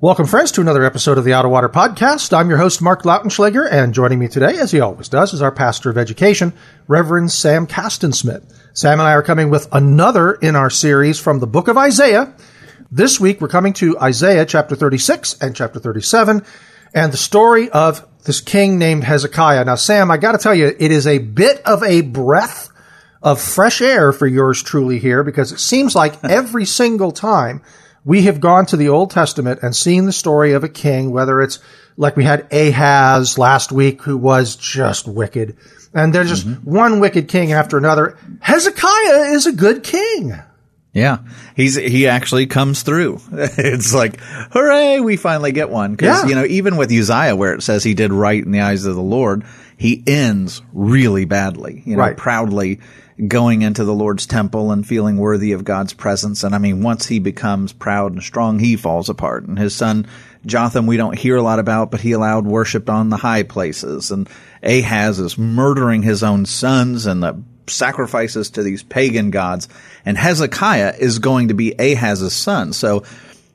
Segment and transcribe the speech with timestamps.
[0.00, 2.32] Welcome, friends, to another episode of the Out of Water Podcast.
[2.32, 5.50] I'm your host, Mark Lautenschlager, and joining me today, as he always does, is our
[5.50, 6.52] pastor of education,
[6.86, 8.44] Reverend Sam Castensmith.
[8.74, 12.32] Sam and I are coming with another in our series from the book of Isaiah.
[12.92, 16.44] This week, we're coming to Isaiah chapter 36 and chapter 37,
[16.94, 19.64] and the story of this king named Hezekiah.
[19.64, 22.68] Now, Sam, I got to tell you, it is a bit of a breath
[23.20, 27.62] of fresh air for yours truly here because it seems like every single time
[28.04, 31.42] we have gone to the Old Testament and seen the story of a king, whether
[31.42, 31.58] it's
[31.96, 35.56] like we had Ahaz last week, who was just wicked,
[35.92, 36.70] and there's just mm-hmm.
[36.70, 38.16] one wicked king after another.
[38.40, 40.34] Hezekiah is a good king.
[40.92, 41.18] Yeah,
[41.54, 43.20] he's he actually comes through.
[43.32, 45.92] it's like, hooray, we finally get one.
[45.92, 46.28] Because yeah.
[46.28, 48.94] you know, even with Uzziah, where it says he did right in the eyes of
[48.94, 49.44] the Lord,
[49.76, 51.82] he ends really badly.
[51.84, 52.16] You know, right.
[52.16, 52.80] proudly
[53.26, 56.44] going into the Lord's temple and feeling worthy of God's presence.
[56.44, 59.44] And I mean, once he becomes proud and strong, he falls apart.
[59.44, 60.06] And his son
[60.46, 64.10] Jotham, we don't hear a lot about, but he allowed worship on the high places.
[64.10, 64.28] And
[64.62, 69.68] Ahaz is murdering his own sons and the sacrifices to these pagan gods.
[70.04, 72.72] And Hezekiah is going to be Ahaz's son.
[72.72, 73.04] So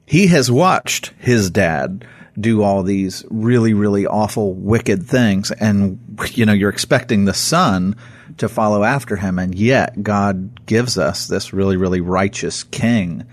[0.06, 2.06] he has watched his dad
[2.40, 5.52] do all these really, really awful, wicked things.
[5.52, 6.00] And,
[6.32, 7.96] you know, you're expecting the son
[8.38, 9.40] to follow after him.
[9.40, 13.26] And yet God gives us this really, really righteous king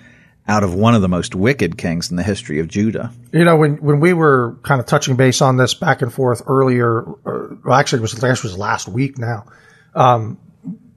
[0.48, 3.12] out of one of the most wicked kings in the history of Judah.
[3.32, 6.42] You know, when, when we were kind of touching base on this back and forth
[6.46, 9.46] earlier, uh, well, actually it was, it was last week now.
[9.94, 10.38] Um,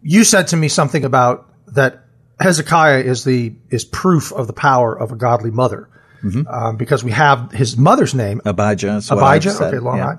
[0.02, 2.04] you said to me something about that
[2.40, 5.88] Hezekiah is the is proof of the power of a godly mother,
[6.22, 6.48] mm-hmm.
[6.48, 9.02] um, because we have his mother's name Abijah.
[9.10, 10.18] Abijah, okay, long yeah.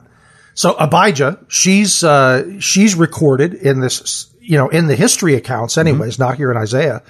[0.54, 6.14] So Abijah, she's uh, she's recorded in this, you know, in the history accounts, anyways,
[6.14, 6.22] mm-hmm.
[6.22, 7.02] not here in Isaiah.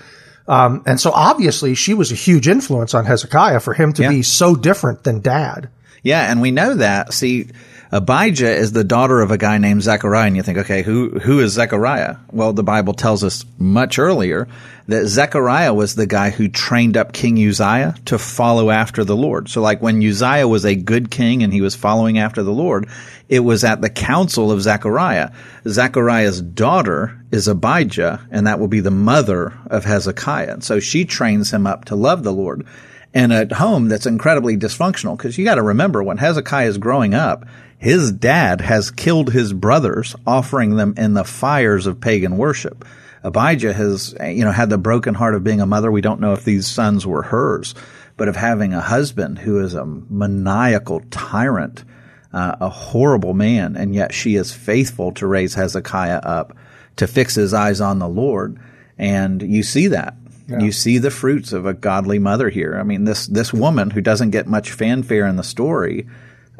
[0.46, 4.10] Um, and so obviously she was a huge influence on Hezekiah for him to yeah.
[4.10, 5.70] be so different than dad.
[6.02, 7.14] Yeah, and we know that.
[7.14, 7.48] See,
[7.94, 11.38] Abijah is the daughter of a guy named Zechariah, and you think, okay, who who
[11.38, 12.16] is Zechariah?
[12.32, 14.48] Well, the Bible tells us much earlier
[14.88, 19.48] that Zechariah was the guy who trained up King Uzziah to follow after the Lord.
[19.48, 22.88] So, like when Uzziah was a good king and he was following after the Lord,
[23.28, 25.30] it was at the counsel of Zechariah.
[25.64, 30.54] Zechariah's daughter is Abijah, and that will be the mother of Hezekiah.
[30.54, 32.66] And so she trains him up to love the Lord.
[33.14, 37.14] And at home that's incredibly dysfunctional because you got to remember when Hezekiah is growing
[37.14, 37.46] up,
[37.78, 42.84] his dad has killed his brothers, offering them in the fires of pagan worship.
[43.22, 45.90] Abijah has, you know, had the broken heart of being a mother.
[45.90, 47.74] We don't know if these sons were hers,
[48.16, 51.84] but of having a husband who is a maniacal tyrant,
[52.32, 56.56] uh, a horrible man, and yet she is faithful to raise Hezekiah up
[56.96, 58.58] to fix his eyes on the Lord.
[58.98, 60.14] And you see that.
[60.46, 60.60] Yeah.
[60.60, 62.76] You see the fruits of a godly mother here.
[62.78, 66.06] I mean, this, this woman who doesn't get much fanfare in the story,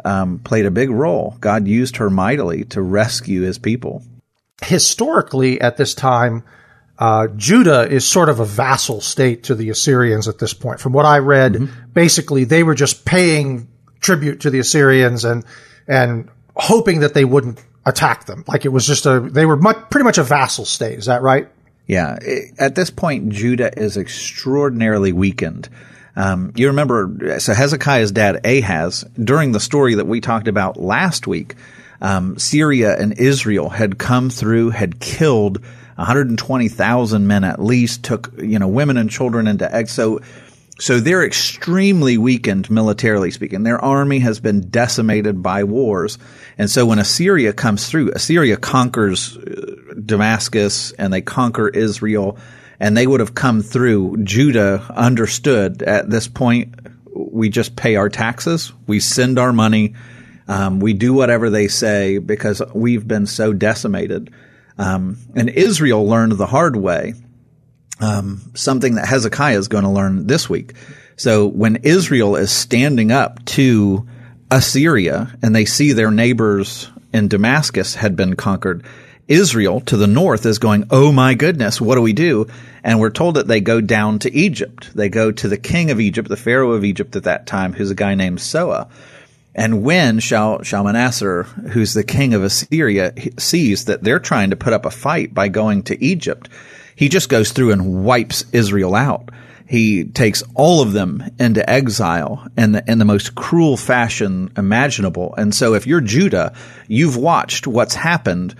[0.04, 1.36] um, played a big role.
[1.40, 4.02] God used her mightily to rescue his people.
[4.62, 6.44] Historically, at this time,
[6.98, 10.80] uh, Judah is sort of a vassal state to the Assyrians at this point.
[10.80, 11.90] From what I read, mm-hmm.
[11.92, 13.68] basically they were just paying
[14.00, 15.44] tribute to the Assyrians and
[15.88, 18.44] and hoping that they wouldn't attack them.
[18.46, 20.98] Like it was just a they were much, pretty much a vassal state.
[20.98, 21.48] Is that right?
[21.86, 22.18] Yeah.
[22.58, 25.68] At this point, Judah is extraordinarily weakened.
[26.16, 31.26] Um, you remember, so Hezekiah's dad Ahaz, during the story that we talked about last
[31.26, 31.56] week,
[32.00, 35.60] um, Syria and Israel had come through, had killed
[35.96, 40.18] 120,000 men at least, took, you know, women and children into exile.
[40.18, 40.20] So,
[40.78, 43.62] so they're extremely weakened militarily speaking.
[43.62, 46.18] Their army has been decimated by wars.
[46.58, 52.38] And so when Assyria comes through, Assyria conquers uh, Damascus and they conquer Israel
[52.80, 54.24] and they would have come through.
[54.24, 56.74] Judah understood at this point,
[57.14, 59.94] we just pay our taxes, we send our money,
[60.48, 64.34] um, we do whatever they say because we've been so decimated.
[64.76, 67.14] Um, and Israel learned the hard way,
[68.00, 70.74] um, something that Hezekiah is going to learn this week.
[71.16, 74.06] So when Israel is standing up to
[74.50, 78.84] Assyria and they see their neighbors in Damascus had been conquered,
[79.28, 82.46] Israel to the north is going, Oh my goodness, what do we do?
[82.82, 84.94] And we're told that they go down to Egypt.
[84.94, 87.90] They go to the king of Egypt, the Pharaoh of Egypt at that time, who's
[87.90, 88.88] a guy named Soa.
[89.54, 94.72] And when Shal- Shalmaneser, who's the king of Assyria, sees that they're trying to put
[94.72, 96.48] up a fight by going to Egypt,
[96.96, 99.30] he just goes through and wipes Israel out.
[99.66, 105.34] He takes all of them into exile in the, in the most cruel fashion imaginable.
[105.36, 106.54] And so if you're Judah,
[106.86, 108.54] you've watched what's happened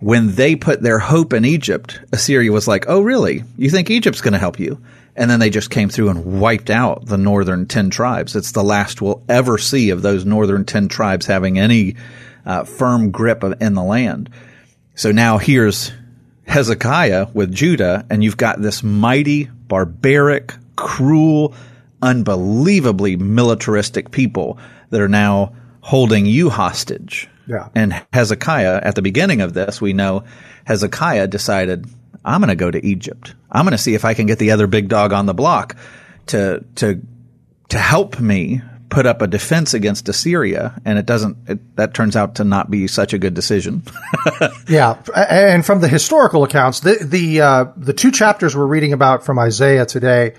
[0.00, 1.98] when they put their hope in Egypt.
[2.12, 3.42] Assyria was like, Oh, really?
[3.56, 4.82] You think Egypt's going to help you?
[5.16, 8.36] And then they just came through and wiped out the northern 10 tribes.
[8.36, 11.96] It's the last we'll ever see of those northern 10 tribes having any
[12.44, 14.28] uh, firm grip of, in the land.
[14.96, 15.92] So now here's
[16.46, 21.54] Hezekiah with Judah, and you've got this mighty, barbaric, cruel,
[22.02, 24.58] unbelievably militaristic people
[24.90, 27.28] that are now holding you hostage.
[27.46, 27.68] Yeah.
[27.74, 30.24] And Hezekiah, at the beginning of this, we know
[30.64, 31.86] Hezekiah decided,
[32.24, 33.34] I'm going to go to Egypt.
[33.50, 35.76] I'm going to see if I can get the other big dog on the block
[36.26, 37.02] to, to,
[37.68, 38.62] to help me
[38.94, 41.36] put up a defense against Assyria, and it doesn't.
[41.48, 43.82] It, that turns out to not be such a good decision.
[44.68, 49.24] yeah, and from the historical accounts, the the uh, the two chapters we're reading about
[49.24, 50.34] from Isaiah today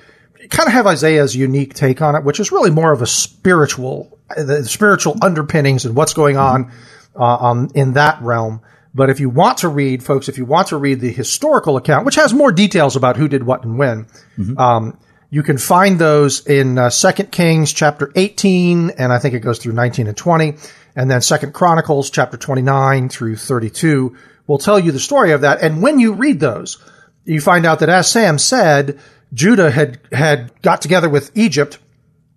[0.50, 4.18] kind of have Isaiah's unique take on it, which is really more of a spiritual,
[4.38, 6.72] the spiritual underpinnings and what's going on
[7.16, 8.62] uh, on in that realm.
[8.94, 12.06] But if you want to read, folks, if you want to read the historical account,
[12.06, 14.06] which has more details about who did what and when,
[14.38, 14.58] mm-hmm.
[14.58, 14.98] um,
[15.36, 19.60] you can find those in uh, Second Kings chapter 18, and I think it goes
[19.60, 20.56] through 19 and 20,
[20.96, 24.16] and then Second Chronicles chapter 29 through 32
[24.48, 25.62] will tell you the story of that.
[25.62, 26.82] And when you read those,
[27.26, 28.98] you find out that as Sam said,
[29.34, 31.80] Judah had had got together with Egypt,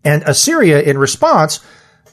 [0.02, 1.60] and Assyria in response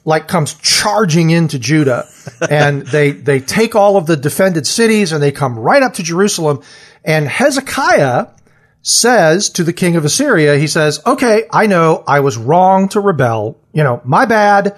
[0.07, 2.07] like comes charging into Judah
[2.47, 6.03] and they, they take all of the defended cities and they come right up to
[6.03, 6.61] Jerusalem.
[7.03, 8.27] And Hezekiah
[8.87, 12.99] says to the king of Assyria, he says, okay, I know I was wrong to
[12.99, 13.57] rebel.
[13.73, 14.77] You know, my bad.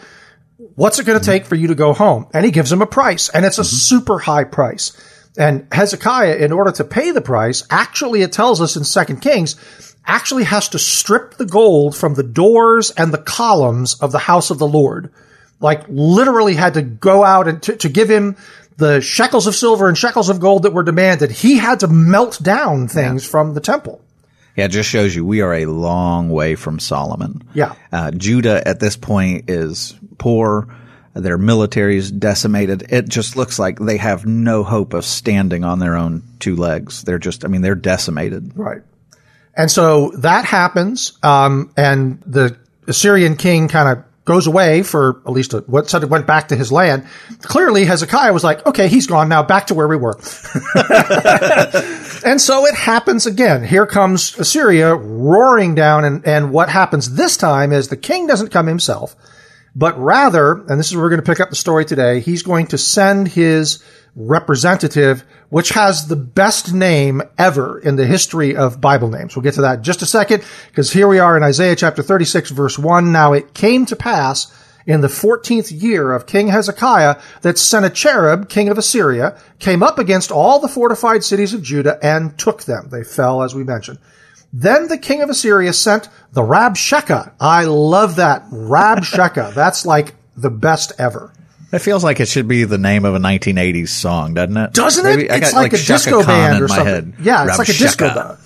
[0.75, 2.27] What's it going to take for you to go home?
[2.33, 3.75] And he gives him a price and it's a mm-hmm.
[3.75, 4.93] super high price.
[5.37, 9.57] And Hezekiah, in order to pay the price, actually it tells us in Second Kings,
[10.05, 14.51] actually has to strip the gold from the doors and the columns of the house
[14.51, 15.11] of the Lord.
[15.59, 18.37] Like literally had to go out and to, to give him
[18.77, 21.31] the shekels of silver and shekels of gold that were demanded.
[21.31, 23.31] He had to melt down things yeah.
[23.31, 24.01] from the temple.
[24.55, 27.43] Yeah, it just shows you we are a long way from Solomon.
[27.53, 27.75] Yeah.
[27.91, 30.67] Uh, Judah at this point is poor.
[31.13, 32.91] Their military is decimated.
[32.91, 37.03] It just looks like they have no hope of standing on their own two legs.
[37.03, 38.51] They're just, I mean, they're decimated.
[38.55, 38.81] Right.
[39.55, 42.55] And so that happens, um, and the
[42.87, 46.49] Assyrian king kind of goes away for at least a, what said it went back
[46.49, 47.07] to his land.
[47.41, 50.15] Clearly, Hezekiah was like, okay, he's gone now, back to where we were.
[52.25, 53.63] and so it happens again.
[53.63, 58.49] Here comes Assyria roaring down, and, and what happens this time is the king doesn't
[58.49, 59.15] come himself,
[59.73, 62.43] but rather, and this is where we're going to pick up the story today, he's
[62.43, 63.81] going to send his
[64.17, 69.35] representative, which has the best name ever in the history of Bible names.
[69.35, 72.01] We'll get to that in just a second, because here we are in Isaiah chapter
[72.01, 73.11] 36 verse 1.
[73.11, 74.51] Now it came to pass
[74.87, 80.31] in the 14th year of King Hezekiah that Sennacherib, king of Assyria, came up against
[80.31, 82.87] all the fortified cities of Judah and took them.
[82.89, 83.99] They fell, as we mentioned.
[84.51, 87.33] Then the king of Assyria sent the Rabshakeh.
[87.39, 88.49] I love that.
[88.49, 89.53] Rabshakeh.
[89.55, 91.33] That's like the best ever.
[91.71, 94.73] It feels like it should be the name of a 1980s song, doesn't it?
[94.73, 95.09] Doesn't it?
[95.09, 96.85] Maybe, it's got, like, like, a disco band or something.
[96.85, 97.13] Head.
[97.19, 98.37] Yeah, it's Rab like a disco band.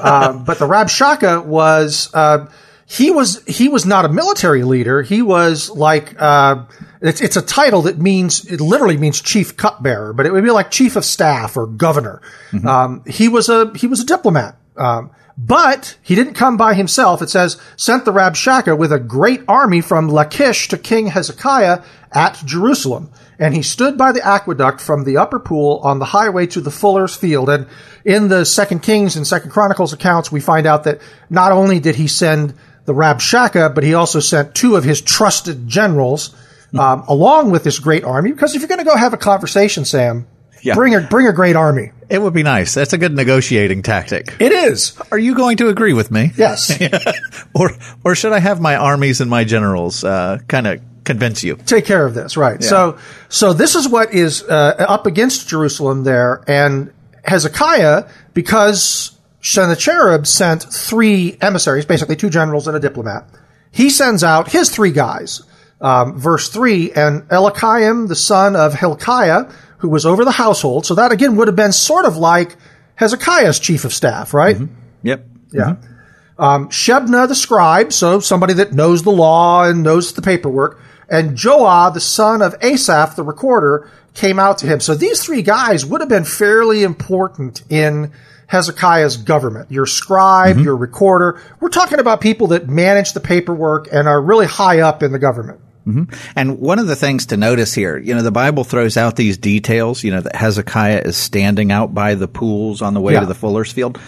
[0.00, 2.48] uh, but the Rabshakeh was uh,
[2.86, 5.02] he was he was not a military leader.
[5.02, 6.64] He was like uh,
[7.00, 10.50] it's it's a title that means it literally means chief cupbearer, but it would be
[10.50, 12.22] like chief of staff or governor.
[12.50, 12.66] Mm-hmm.
[12.66, 14.56] Um, he was a he was a diplomat.
[14.76, 17.20] Um, but he didn't come by himself.
[17.20, 22.40] It says, sent the Rabshakeh with a great army from Lachish to King Hezekiah at
[22.44, 23.10] Jerusalem.
[23.38, 26.70] And he stood by the aqueduct from the upper pool on the highway to the
[26.70, 27.48] fuller's field.
[27.48, 27.66] And
[28.04, 31.96] in the Second Kings and Second Chronicles accounts, we find out that not only did
[31.96, 36.34] he send the Rabshakeh, but he also sent two of his trusted generals,
[36.78, 38.30] um, along with this great army.
[38.30, 40.28] Because if you're going to go have a conversation, Sam,
[40.64, 40.74] yeah.
[40.74, 41.92] bring a bring a great army.
[42.08, 42.74] It would be nice.
[42.74, 44.34] That's a good negotiating tactic.
[44.40, 44.96] It is.
[45.10, 46.32] Are you going to agree with me?
[46.36, 46.80] Yes.
[47.54, 47.70] or
[48.04, 51.56] or should I have my armies and my generals uh, kind of convince you?
[51.56, 52.60] Take care of this, right?
[52.60, 52.68] Yeah.
[52.68, 56.92] So so this is what is uh, up against Jerusalem there, and
[57.24, 63.28] Hezekiah because Sennacherib sent three emissaries, basically two generals and a diplomat.
[63.70, 65.42] He sends out his three guys.
[65.80, 70.86] Um, verse 3, and Eliakim, the son of Hilkiah, who was over the household.
[70.86, 72.56] So that again would have been sort of like
[72.96, 74.56] Hezekiah's chief of staff, right?
[74.56, 74.74] Mm-hmm.
[75.02, 75.26] Yep.
[75.52, 75.62] Yeah.
[75.62, 76.42] Mm-hmm.
[76.42, 81.36] Um, Shebna the scribe, so somebody that knows the law and knows the paperwork, and
[81.36, 84.80] Joah, the son of Asaph, the recorder, came out to him.
[84.80, 88.12] So these three guys would have been fairly important in
[88.46, 89.70] Hezekiah's government.
[89.70, 90.64] Your scribe, mm-hmm.
[90.64, 91.40] your recorder.
[91.60, 95.18] We're talking about people that manage the paperwork and are really high up in the
[95.18, 95.60] government.
[95.86, 96.14] Mm-hmm.
[96.36, 99.38] And one of the things to notice here, you know, the Bible throws out these
[99.38, 103.20] details, you know, that Hezekiah is standing out by the pools on the way yeah.
[103.20, 103.98] to the fuller's field.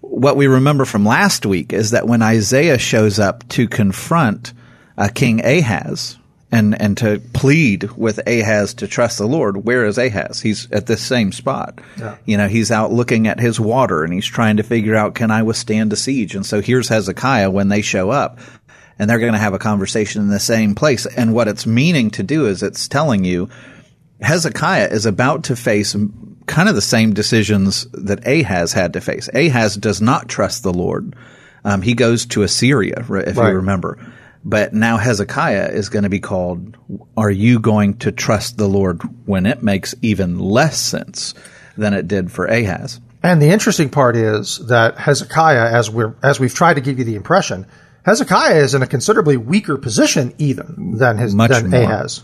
[0.00, 4.52] What we remember from last week is that when Isaiah shows up to confront
[4.98, 6.18] uh, King Ahaz,
[6.52, 9.64] and and to plead with Ahaz to trust the Lord.
[9.64, 10.40] Where is Ahaz?
[10.40, 11.80] He's at this same spot.
[11.98, 12.16] Yeah.
[12.24, 15.30] You know, he's out looking at his water and he's trying to figure out can
[15.30, 16.34] I withstand a siege?
[16.34, 18.38] And so here's Hezekiah when they show up
[19.00, 21.06] and they're going to have a conversation in the same place.
[21.06, 23.48] And what it's meaning to do is it's telling you
[24.20, 25.96] Hezekiah is about to face
[26.46, 29.30] kind of the same decisions that Ahaz had to face.
[29.32, 31.16] Ahaz does not trust the Lord.
[31.64, 33.48] Um, he goes to Assyria, if right.
[33.48, 33.98] you remember.
[34.44, 36.76] But now Hezekiah is going to be called,
[37.16, 41.32] Are you going to trust the Lord when it makes even less sense
[41.78, 43.00] than it did for Ahaz?
[43.22, 47.04] And the interesting part is that Hezekiah, as we're as we've tried to give you
[47.04, 47.66] the impression,
[48.04, 51.82] Hezekiah is in a considerably weaker position even than his Much than more.
[51.82, 52.22] Ahaz.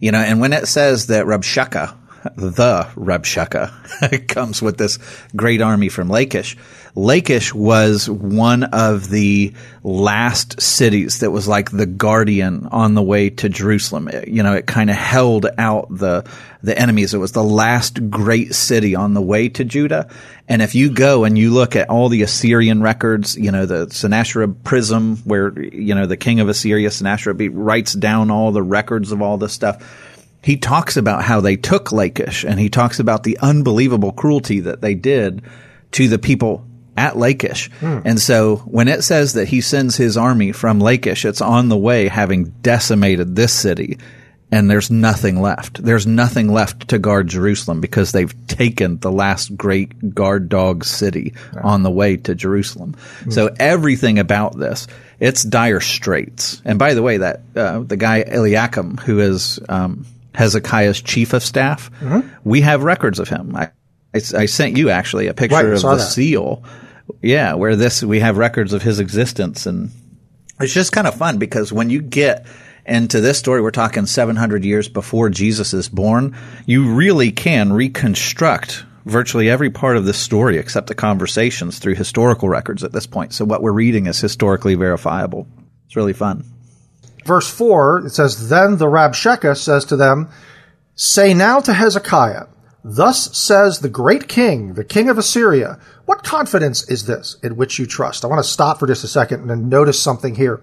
[0.00, 1.94] You know, and when it says that Rabshakeh,
[2.36, 4.98] the Rabshakeh, comes with this
[5.34, 6.56] great army from Lachish,
[6.96, 13.28] Lachish was one of the last cities that was like the guardian on the way
[13.28, 14.08] to Jerusalem.
[14.08, 16.26] It, you know, it kind of held out the
[16.62, 17.12] the enemies.
[17.12, 20.08] It was the last great city on the way to Judah.
[20.48, 23.90] And if you go and you look at all the Assyrian records, you know, the
[23.90, 29.12] Sennacherib prism where, you know, the king of Assyria, Sennacherib, writes down all the records
[29.12, 30.26] of all this stuff.
[30.42, 34.80] He talks about how they took Lachish and he talks about the unbelievable cruelty that
[34.80, 35.42] they did
[35.92, 37.70] to the people at Lachish.
[37.80, 38.00] Hmm.
[38.04, 41.76] And so when it says that he sends his army from Lachish, it's on the
[41.76, 43.98] way having decimated this city
[44.52, 45.82] and there's nothing left.
[45.82, 51.34] There's nothing left to guard Jerusalem because they've taken the last great guard dog city
[51.62, 52.94] on the way to Jerusalem.
[53.24, 53.30] Hmm.
[53.30, 54.86] So everything about this,
[55.18, 56.62] it's dire straits.
[56.64, 61.42] And by the way, that uh, the guy Eliakim, who is um, Hezekiah's chief of
[61.42, 62.28] staff, mm-hmm.
[62.44, 63.56] we have records of him.
[63.56, 63.70] I,
[64.14, 66.00] I, I, sent you actually a picture right, of the that.
[66.00, 66.62] seal
[67.22, 69.90] yeah, where this we have records of his existence, and
[70.60, 72.46] it's just kind of fun because when you get
[72.84, 76.36] into this story, we're talking 700 years before Jesus is born.
[76.66, 82.48] You really can reconstruct virtually every part of this story except the conversations through historical
[82.48, 83.32] records at this point.
[83.32, 85.46] So what we're reading is historically verifiable.
[85.86, 86.44] It's really fun.
[87.24, 90.28] Verse 4, it says, Then the Rabshakeh says to them,
[90.94, 92.46] Say now to Hezekiah,
[92.88, 97.78] Thus says the great king, the king of Assyria, what confidence is this in which
[97.78, 98.24] you trust?
[98.24, 100.60] I want to stop for just a second and notice something here.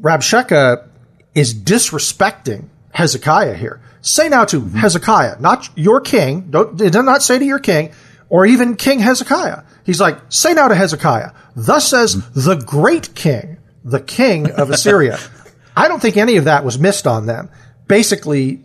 [0.00, 0.88] Rabshakeh
[1.34, 3.80] is disrespecting Hezekiah here.
[4.02, 4.76] Say now to mm-hmm.
[4.76, 7.92] Hezekiah, not your king, don't, did not say to your king,
[8.28, 9.62] or even King Hezekiah.
[9.84, 12.40] He's like, say now to Hezekiah, thus says mm-hmm.
[12.40, 15.18] the great king, the king of Assyria.
[15.76, 17.50] I don't think any of that was missed on them.
[17.86, 18.64] Basically,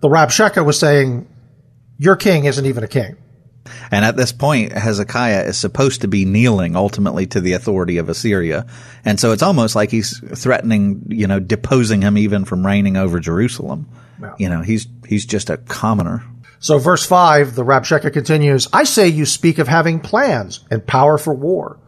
[0.00, 1.28] the Rabshakeh was saying,
[1.98, 3.16] your king isn't even a king.
[3.90, 8.08] And at this point, Hezekiah is supposed to be kneeling ultimately to the authority of
[8.08, 8.66] Assyria.
[9.04, 13.20] And so it's almost like he's threatening, you know, deposing him even from reigning over
[13.20, 13.88] Jerusalem.
[14.38, 16.24] You know, he's, he's just a commoner.
[16.60, 21.16] So verse five, the Rabshakeh continues, I say you speak of having plans and power
[21.18, 21.78] for war,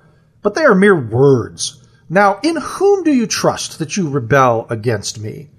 [0.42, 1.84] but they are mere words.
[2.08, 5.50] Now, in whom do you trust that you rebel against me?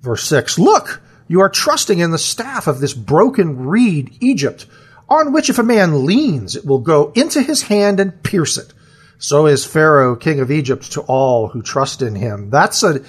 [0.00, 4.66] Verse six, look, you are trusting in the staff of this broken reed, Egypt,
[5.08, 8.72] on which if a man leans, it will go into his hand and pierce it.
[9.18, 12.50] So is Pharaoh, king of Egypt, to all who trust in him.
[12.50, 13.00] That's a,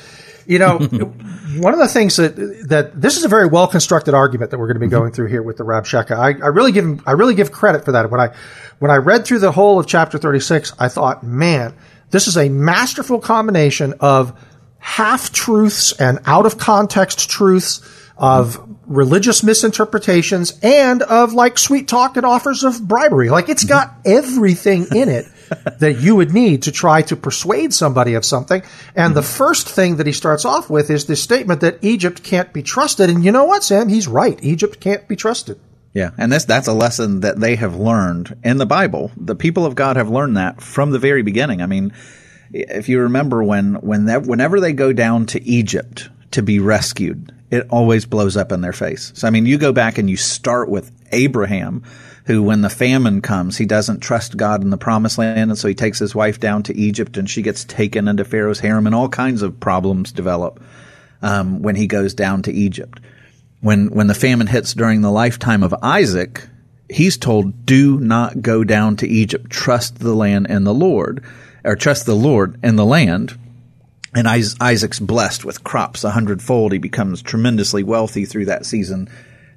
[0.46, 0.78] you know,
[1.58, 2.36] one of the things that
[2.70, 4.96] that this is a very well constructed argument that we're going to be mm-hmm.
[4.96, 6.12] going through here with the Rabshakeh.
[6.12, 8.10] I, I really give I really give credit for that.
[8.10, 8.36] When I
[8.80, 11.76] when I read through the whole of chapter thirty six, I thought, man,
[12.12, 14.40] this is a masterful combination of
[14.80, 17.82] half truths and out of context truths
[18.18, 23.30] of religious misinterpretations and of like sweet talk and offers of bribery.
[23.30, 24.18] Like it's got mm-hmm.
[24.18, 25.26] everything in it
[25.80, 28.64] that you would need to try to persuade somebody of something.
[28.96, 29.38] And the mm-hmm.
[29.38, 33.10] first thing that he starts off with is this statement that Egypt can't be trusted.
[33.10, 33.90] And you know what, Sam?
[33.90, 34.38] He's right.
[34.44, 35.60] Egypt can't be trusted.
[35.94, 39.12] Yeah, and this that's a lesson that they have learned in the Bible.
[39.16, 41.62] The people of God have learned that from the very beginning.
[41.62, 41.94] I mean,
[42.52, 47.34] if you remember when when that, whenever they go down to Egypt to be rescued,
[47.52, 49.12] it always blows up in their face.
[49.16, 51.84] So, I mean, you go back and you start with Abraham,
[52.26, 55.52] who, when the famine comes, he doesn't trust God in the promised land.
[55.52, 58.60] And so he takes his wife down to Egypt and she gets taken into Pharaoh's
[58.60, 60.62] harem and all kinds of problems develop
[61.22, 63.00] um, when he goes down to Egypt.
[63.62, 66.48] When, when the famine hits during the lifetime of Isaac,
[66.90, 69.50] he's told, do not go down to Egypt.
[69.50, 71.24] Trust the land and the Lord,
[71.64, 73.38] or trust the Lord and the land.
[74.16, 76.72] And Isaac's blessed with crops a hundredfold.
[76.72, 79.10] He becomes tremendously wealthy through that season.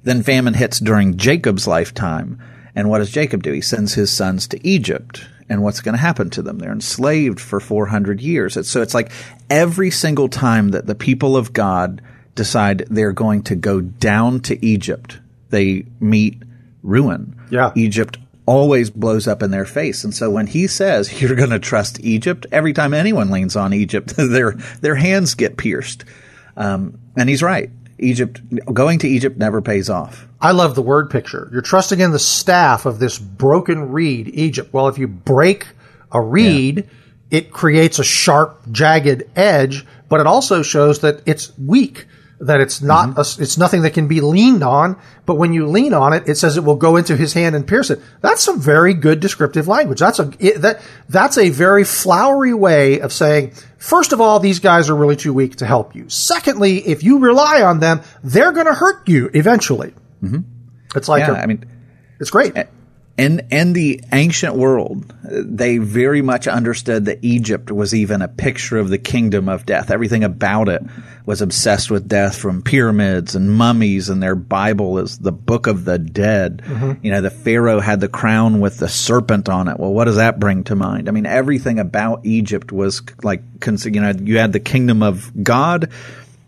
[0.03, 2.41] Then famine hits during Jacob's lifetime.
[2.75, 3.53] And what does Jacob do?
[3.53, 5.25] He sends his sons to Egypt.
[5.47, 6.59] And what's going to happen to them?
[6.59, 8.67] They're enslaved for 400 years.
[8.67, 9.11] so it's like
[9.49, 12.01] every single time that the people of God
[12.35, 16.43] decide they're going to go down to Egypt, they meet
[16.83, 17.35] ruin.
[17.49, 17.71] Yeah.
[17.75, 18.17] Egypt
[18.49, 20.03] always blows up in their face.
[20.03, 23.73] And so when he says you're going to trust Egypt, every time anyone leans on
[23.73, 26.03] Egypt, their their hands get pierced.
[26.57, 27.69] Um, and he's right.
[27.99, 28.41] Egypt
[28.73, 30.27] going to Egypt never pays off.
[30.41, 31.47] I love the word picture.
[31.51, 34.73] You're trusting in the staff of this broken reed, Egypt.
[34.73, 35.67] Well, if you break
[36.11, 37.37] a reed, yeah.
[37.37, 42.07] it creates a sharp, jagged edge, but it also shows that it's weak
[42.39, 43.19] that it's not mm-hmm.
[43.19, 46.35] a, it's nothing that can be leaned on but when you lean on it it
[46.35, 47.99] says it will go into his hand and pierce it.
[48.21, 49.99] That's some very good descriptive language.
[49.99, 54.59] That's a it, that that's a very flowery way of saying first of all these
[54.59, 56.07] guys are really too weak to help you.
[56.09, 59.93] Secondly if you rely on them they're going to hurt you eventually.
[60.23, 60.39] Mm-hmm.
[60.95, 61.65] it's like yeah, a, I mean
[62.19, 62.53] it's great
[63.19, 68.77] in in the ancient world, they very much understood that Egypt was even a picture
[68.77, 69.91] of the kingdom of death.
[69.91, 70.81] Everything about it
[71.25, 75.83] was obsessed with death, from pyramids and mummies, and their Bible is the book of
[75.83, 76.63] the dead.
[76.65, 77.05] Mm-hmm.
[77.05, 79.77] You know, the Pharaoh had the crown with the serpent on it.
[79.77, 81.09] Well, what does that bring to mind?
[81.09, 85.91] I mean, everything about Egypt was like, you know, you had the kingdom of God,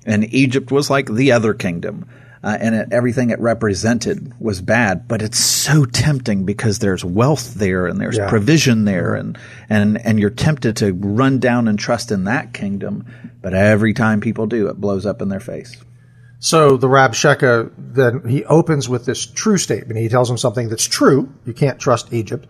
[0.06, 2.08] and Egypt was like the other kingdom
[2.44, 5.08] uh, and it, everything it represented was bad.
[5.08, 8.30] But it's so tempting because there's wealth there and there's yeah.
[8.30, 9.38] provision there, and
[9.70, 13.06] and and you're tempted to run down and trust in that kingdom.
[13.42, 15.76] But every time people do, it blows up in their face.
[16.40, 20.00] So the Rabshakeh then he opens with this true statement.
[20.00, 21.32] He tells them something that's true.
[21.46, 22.48] You can't trust Egypt.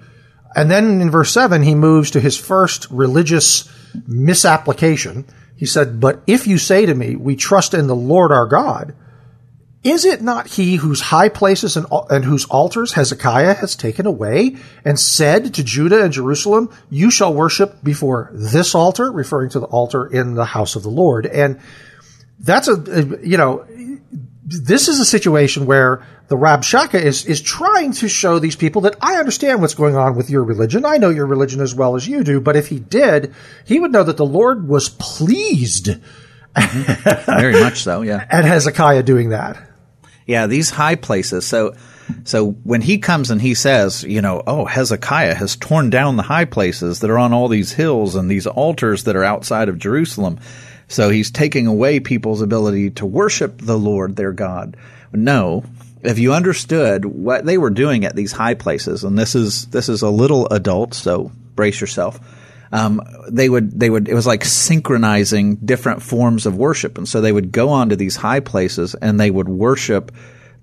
[0.56, 3.70] And then in verse 7, he moves to his first religious
[4.08, 5.26] misapplication.
[5.58, 8.96] He said, But if you say to me, We trust in the Lord our God,
[9.84, 14.58] is it not he whose high places and, and, whose altars Hezekiah has taken away
[14.86, 19.66] and said to Judah and Jerusalem, you shall worship before this altar, referring to the
[19.66, 21.26] altar in the house of the Lord.
[21.26, 21.60] And
[22.40, 23.66] that's a, a you know,
[24.44, 28.98] this is a situation where the Rabshakeh is, is trying to show these people that
[29.02, 30.86] I understand what's going on with your religion.
[30.86, 33.34] I know your religion as well as you do, but if he did,
[33.66, 35.88] he would know that the Lord was pleased.
[36.56, 37.40] Mm-hmm.
[37.40, 38.28] Very much so, yeah.
[38.30, 39.71] At Hezekiah doing that.
[40.26, 41.46] Yeah, these high places.
[41.46, 41.76] So,
[42.24, 46.24] so when he comes and he says, you know, oh, Hezekiah has torn down the
[46.24, 49.80] high places that are on all these hills and these altars that are outside of
[49.80, 50.40] Jerusalem.
[50.88, 54.78] So he's taking away people's ability to worship the Lord their God.
[55.14, 55.64] No,
[56.04, 59.88] if you understood what they were doing at these high places, and this is this
[59.88, 62.20] is a little adult, so brace yourself
[62.72, 67.22] um, they would they would it was like synchronizing different forms of worship, and so
[67.22, 70.12] they would go on to these high places and they would worship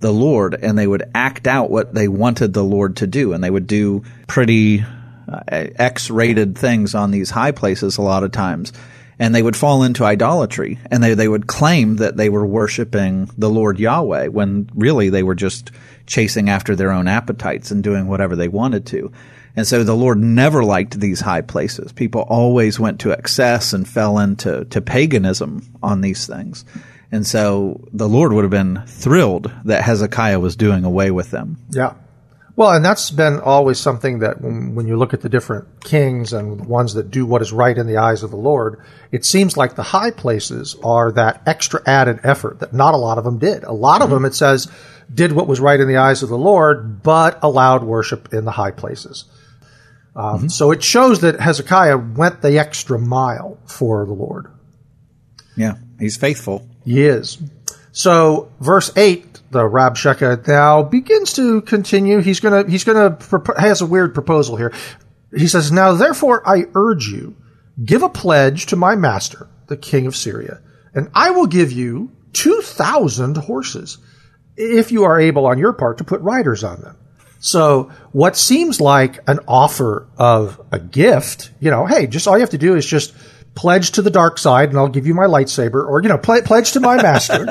[0.01, 3.43] the Lord and they would act out what they wanted the Lord to do, and
[3.43, 4.85] they would do pretty
[5.29, 8.73] uh, X-rated things on these high places a lot of times.
[9.21, 13.29] And they would fall into idolatry and they, they would claim that they were worshiping
[13.37, 15.73] the Lord Yahweh when really they were just
[16.07, 19.13] chasing after their own appetites and doing whatever they wanted to.
[19.59, 21.91] And so the Lord never liked these high places.
[21.91, 26.65] People always went to excess and fell into to paganism on these things.
[27.11, 31.57] And so the Lord would have been thrilled that Hezekiah was doing away with them.
[31.71, 31.95] Yeah.
[32.55, 36.33] Well, and that's been always something that when, when, you look at the different kings
[36.33, 39.57] and ones that do what is right in the eyes of the Lord, it seems
[39.57, 43.41] like the high places are that extra added effort that not a lot of them
[43.41, 43.65] did.
[43.65, 44.05] A lot mm-hmm.
[44.05, 44.71] of them, it says,
[45.13, 48.53] did what was right in the eyes of the Lord, but allowed worship in the
[48.53, 49.25] high places.
[50.19, 50.49] Um, mm-hmm.
[50.49, 54.49] So it shows that Hezekiah went the extra mile for the Lord.
[55.57, 56.69] Yeah, he's faithful.
[56.85, 57.39] He is.
[57.93, 62.19] So verse eight, the Rabshakeh now begins to continue.
[62.19, 63.17] He's gonna he's gonna
[63.57, 64.73] has a weird proposal here.
[65.35, 67.37] He says, "Now therefore I urge you,
[67.83, 70.61] give a pledge to my master, the king of Syria,
[70.95, 73.99] and I will give you two thousand horses,
[74.57, 76.97] if you are able on your part to put riders on them."
[77.41, 82.41] So what seems like an offer of a gift, you know, hey, just all you
[82.41, 83.15] have to do is just
[83.55, 86.43] pledge to the dark side and I'll give you my lightsaber or, you know, pl-
[86.43, 87.47] pledge to my master,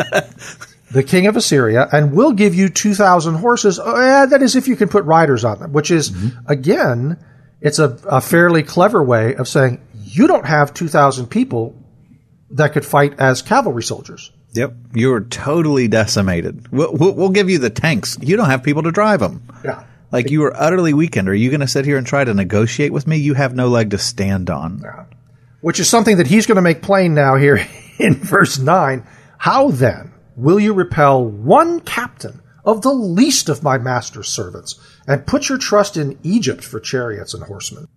[0.92, 3.80] the king of Assyria, and we'll give you 2,000 horses.
[3.80, 6.48] Uh, that is if you can put riders on them, which is, mm-hmm.
[6.48, 7.24] again,
[7.62, 11.76] it's a, a fairly clever way of saying you don't have 2,000 people
[12.52, 14.32] that could fight as cavalry soldiers.
[14.58, 14.74] Yep.
[14.94, 16.72] You're totally decimated.
[16.72, 18.18] We'll, we'll, we'll, give you the tanks.
[18.22, 19.48] You don't have people to drive them.
[19.64, 19.84] Yeah.
[20.12, 21.30] Like you are utterly weakened.
[21.30, 23.18] Are you going to sit here and try to negotiate with me?
[23.18, 24.82] You have no leg to stand on.
[24.84, 25.06] Yeah.
[25.62, 27.66] Which is something that he's going to make plain now here
[28.00, 29.06] in verse 9.
[29.38, 35.28] How then will you repel one captain of the least of my master's servants and
[35.28, 37.88] put your trust in Egypt for chariots and horsemen?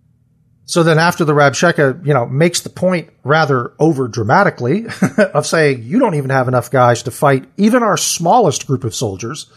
[0.71, 4.85] So then after the Rabshakeh, you know, makes the point rather over dramatically
[5.33, 8.95] of saying, you don't even have enough guys to fight even our smallest group of
[8.95, 9.51] soldiers.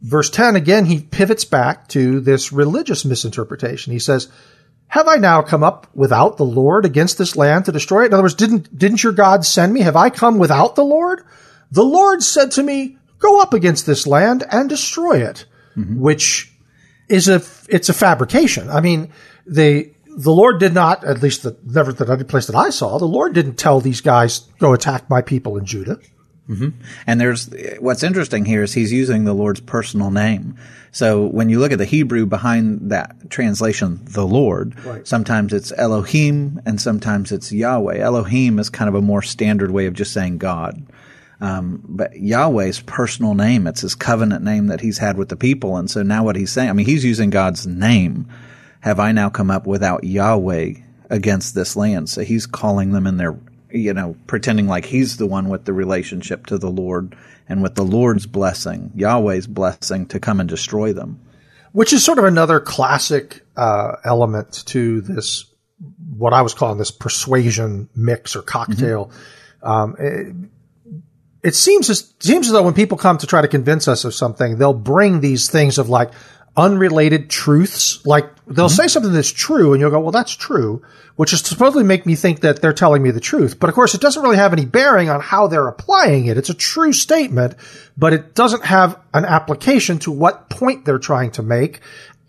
[0.00, 3.92] Verse 10, again, he pivots back to this religious misinterpretation.
[3.92, 4.28] He says,
[4.86, 8.06] have I now come up without the Lord against this land to destroy it?
[8.06, 9.80] In other words, didn't, didn't your God send me?
[9.80, 11.24] Have I come without the Lord?
[11.72, 15.98] The Lord said to me, go up against this land and destroy it, mm-hmm.
[15.98, 16.56] which
[17.08, 18.70] is a, it's a fabrication.
[18.70, 19.10] I mean,
[19.48, 22.98] they, the Lord did not, at least the never the other place that I saw,
[22.98, 25.98] the Lord didn't tell these guys go attack my people in Judah.
[26.48, 26.70] Mm-hmm.
[27.06, 30.56] And there's what's interesting here is he's using the Lord's personal name.
[30.90, 35.06] So when you look at the Hebrew behind that translation, the Lord, right.
[35.06, 37.98] sometimes it's Elohim and sometimes it's Yahweh.
[37.98, 40.84] Elohim is kind of a more standard way of just saying God.
[41.40, 45.76] Um, but Yahweh's personal name, it's his covenant name that he's had with the people.
[45.76, 48.28] And so now what he's saying, I mean, he's using God's name
[48.82, 50.74] have I now come up without Yahweh
[51.08, 52.08] against this land?
[52.08, 53.38] So he's calling them in their,
[53.70, 57.16] you know, pretending like he's the one with the relationship to the Lord
[57.48, 61.20] and with the Lord's blessing, Yahweh's blessing to come and destroy them.
[61.70, 65.46] Which is sort of another classic uh, element to this,
[66.16, 69.12] what I was calling this persuasion mix or cocktail.
[69.62, 69.68] Mm-hmm.
[69.68, 70.34] Um, it,
[71.42, 74.14] it seems as, seems as though when people come to try to convince us of
[74.14, 76.10] something, they'll bring these things of like,
[76.56, 78.04] unrelated truths.
[78.04, 78.74] Like they'll mm-hmm.
[78.74, 80.82] say something that's true and you'll go, well, that's true,
[81.16, 83.58] which is supposedly make me think that they're telling me the truth.
[83.58, 86.36] But of course, it doesn't really have any bearing on how they're applying it.
[86.36, 87.54] It's a true statement,
[87.96, 91.80] but it doesn't have an application to what point they're trying to make.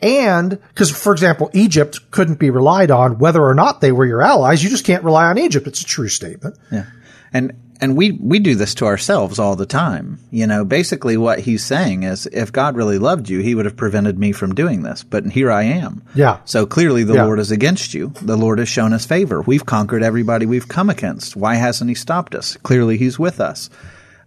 [0.01, 4.21] And because, for example, Egypt couldn't be relied on whether or not they were your
[4.21, 4.61] allies.
[4.61, 5.65] You just can't rely on Egypt.
[5.65, 6.57] It's a true statement.
[6.71, 6.85] Yeah.
[7.31, 10.19] And and we we do this to ourselves all the time.
[10.31, 13.75] You know, basically what he's saying is if God really loved you, he would have
[13.75, 16.01] prevented me from doing this, but here I am.
[16.15, 16.39] Yeah.
[16.45, 17.25] So clearly the yeah.
[17.25, 18.13] Lord is against you.
[18.21, 19.41] The Lord has shown us favor.
[19.41, 21.35] We've conquered everybody we've come against.
[21.35, 22.57] Why hasn't he stopped us?
[22.57, 23.69] Clearly he's with us.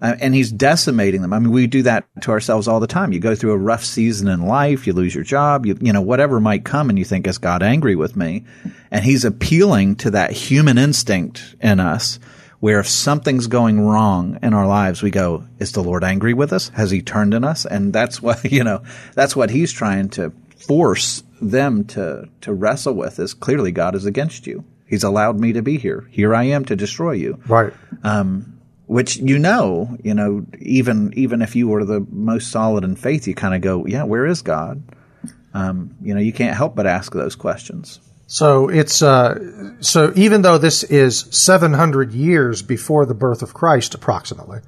[0.03, 1.33] Uh, and he's decimating them.
[1.33, 3.13] I mean, we do that to ourselves all the time.
[3.13, 6.03] You go through a rough season in life, you lose your job, you, you know,
[6.03, 8.45] whatever might come and you think, is God angry with me?
[8.91, 12.19] And he's appealing to that human instinct in us
[12.61, 16.53] where if something's going wrong in our lives, we go, is the Lord angry with
[16.53, 16.69] us?
[16.71, 17.67] Has he turned in us?
[17.67, 18.83] And that's what, you know,
[19.15, 24.07] that's what he's trying to force them to, to wrestle with is clearly God is
[24.07, 24.65] against you.
[24.87, 26.07] He's allowed me to be here.
[26.11, 27.41] Here I am to destroy you.
[27.47, 27.73] Right.
[28.05, 32.95] Um, which you know, you know, even, even if you were the most solid in
[32.95, 34.83] faith, you kind of go, yeah, where is God?
[35.55, 38.01] Um, you know, you can't help but ask those questions.
[38.27, 43.95] So it's uh, so even though this is 700 years before the birth of Christ,
[43.95, 44.61] approximately,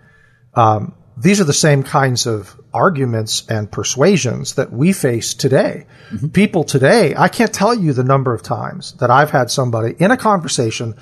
[0.54, 5.86] um, these are the same kinds of arguments and persuasions that we face today.
[6.10, 6.28] Mm-hmm.
[6.28, 10.12] People today, I can't tell you the number of times that I've had somebody in
[10.12, 10.94] a conversation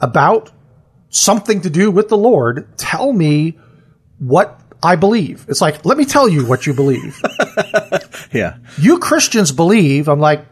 [0.00, 0.52] about
[1.08, 3.58] something to do with the Lord tell me
[4.18, 5.46] what I believe.
[5.48, 7.20] It's like, let me tell you what you believe.
[8.32, 8.58] yeah.
[8.78, 10.08] You Christians believe.
[10.08, 10.44] I'm like,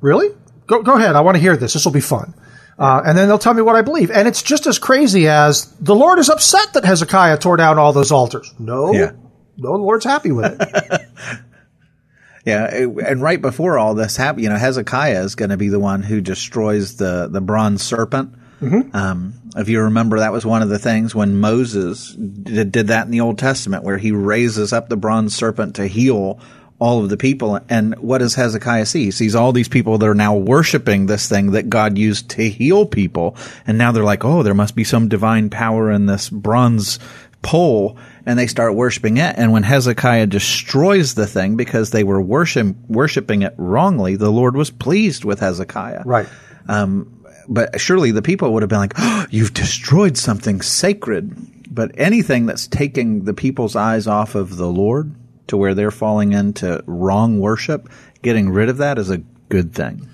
[0.00, 0.28] really?
[0.68, 1.16] Go, go ahead.
[1.16, 1.72] I want to hear this.
[1.72, 2.34] This will be fun.
[2.78, 4.10] Uh, and then they'll tell me what I believe.
[4.10, 7.92] And it's just as crazy as the Lord is upset that Hezekiah tore down all
[7.92, 8.54] those altars.
[8.58, 9.12] No, yeah.
[9.56, 11.00] no, the Lord's happy with it.
[12.44, 12.66] yeah.
[12.66, 16.02] And right before all this happened, you know, Hezekiah is going to be the one
[16.02, 18.36] who destroys the, the bronze serpent.
[18.60, 18.94] Mm-hmm.
[18.94, 23.06] Um, if you remember, that was one of the things when Moses did, did that
[23.06, 26.40] in the Old Testament, where he raises up the bronze serpent to heal
[26.78, 27.58] all of the people.
[27.68, 29.06] And what does Hezekiah see?
[29.06, 32.48] He sees all these people that are now worshiping this thing that God used to
[32.48, 33.36] heal people.
[33.66, 36.98] And now they're like, oh, there must be some divine power in this bronze
[37.42, 37.98] pole.
[38.26, 39.36] And they start worshiping it.
[39.36, 44.56] And when Hezekiah destroys the thing because they were worship, worshiping it wrongly, the Lord
[44.56, 46.02] was pleased with Hezekiah.
[46.04, 46.28] Right.
[46.68, 51.34] Um, but surely the people would have been like, oh, you've destroyed something sacred.
[51.74, 55.14] But anything that's taking the people's eyes off of the Lord,
[55.48, 57.88] to where they're falling into wrong worship,
[58.22, 60.08] getting rid of that is a good thing.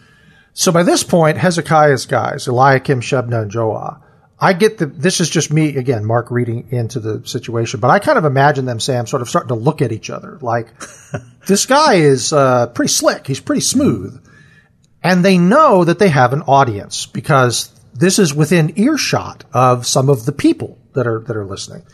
[0.53, 4.01] So by this point, Hezekiah's guys, Eliakim, Shebna, and Joah,
[4.39, 7.99] I get the, this is just me, again, Mark reading into the situation, but I
[7.99, 10.69] kind of imagine them, Sam, sort of starting to look at each other like,
[11.47, 13.27] this guy is uh, pretty slick.
[13.27, 14.25] He's pretty smooth.
[15.03, 20.09] And they know that they have an audience because this is within earshot of some
[20.09, 21.85] of the people that are, that are listening.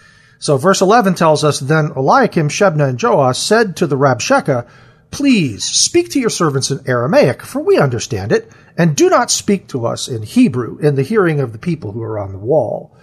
[0.40, 4.66] So verse 11 tells us, Then Eliakim, Shebna, and Joah said to the Rabshakeh,
[5.10, 9.68] Please speak to your servants in Aramaic, for we understand it, and do not speak
[9.68, 12.96] to us in Hebrew in the hearing of the people who are on the wall.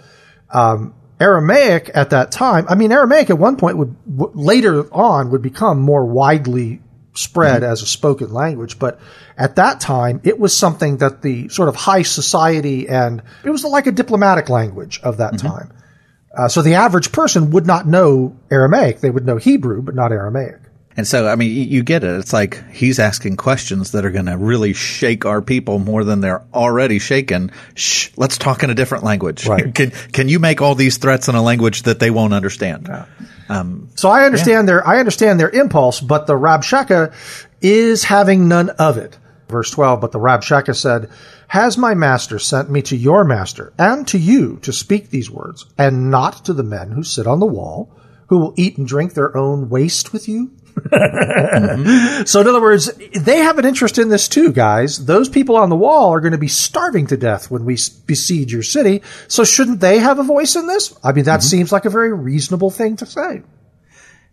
[0.50, 5.30] Um, Aramaic at that time, I mean, Aramaic at one point would, w- later on
[5.30, 6.80] would become more widely
[7.14, 7.70] spread mm-hmm.
[7.70, 8.98] as a spoken language, but
[9.36, 13.64] at that time it was something that the sort of high society and it was
[13.64, 15.46] like a diplomatic language of that mm-hmm.
[15.46, 15.72] time.
[16.38, 19.00] Uh, so the average person would not know Aramaic.
[19.00, 20.60] They would know Hebrew, but not Aramaic.
[20.96, 22.10] And so, I mean, you get it.
[22.10, 26.20] It's like he's asking questions that are going to really shake our people more than
[26.20, 27.50] they're already shaken.
[27.74, 29.46] Shh, let's talk in a different language.
[29.46, 29.72] Right.
[29.74, 32.86] can, can you make all these threats in a language that they won't understand?
[32.88, 33.06] Yeah.
[33.48, 34.74] Um, so I understand yeah.
[34.74, 37.12] their, I understand their impulse, but the Rabshakeh
[37.60, 39.16] is having none of it.
[39.48, 41.10] Verse 12, but the Rabshakeh said,
[41.48, 45.64] has my master sent me to your master and to you to speak these words
[45.78, 47.90] and not to the men who sit on the wall
[48.26, 50.50] who will eat and drink their own waste with you?
[50.78, 52.22] mm-hmm.
[52.26, 55.04] So, in other words, they have an interest in this too, guys.
[55.04, 58.52] Those people on the wall are going to be starving to death when we besiege
[58.52, 59.02] your city.
[59.28, 60.96] So, shouldn't they have a voice in this?
[61.02, 61.48] I mean, that mm-hmm.
[61.48, 63.42] seems like a very reasonable thing to say.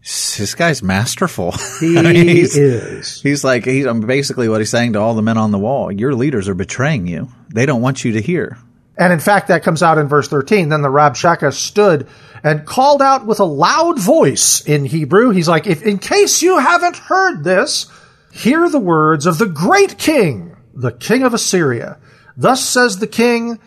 [0.06, 1.54] This guy's masterful.
[1.80, 3.22] He I mean, he's, is.
[3.24, 5.92] He's like, he's basically what he's saying to all the men on the wall.
[5.92, 7.30] Your leaders are betraying you.
[7.50, 8.58] They don't want you to hear.
[8.98, 10.70] And in fact, that comes out in verse 13.
[10.70, 12.08] Then the Rabshakeh stood
[12.44, 15.32] and called out with a loud voice in Hebrew.
[15.32, 17.88] He's like, if in case you haven't heard this,
[18.32, 21.98] hear the words of the great king, the king of Assyria.
[22.38, 23.60] Thus says the king,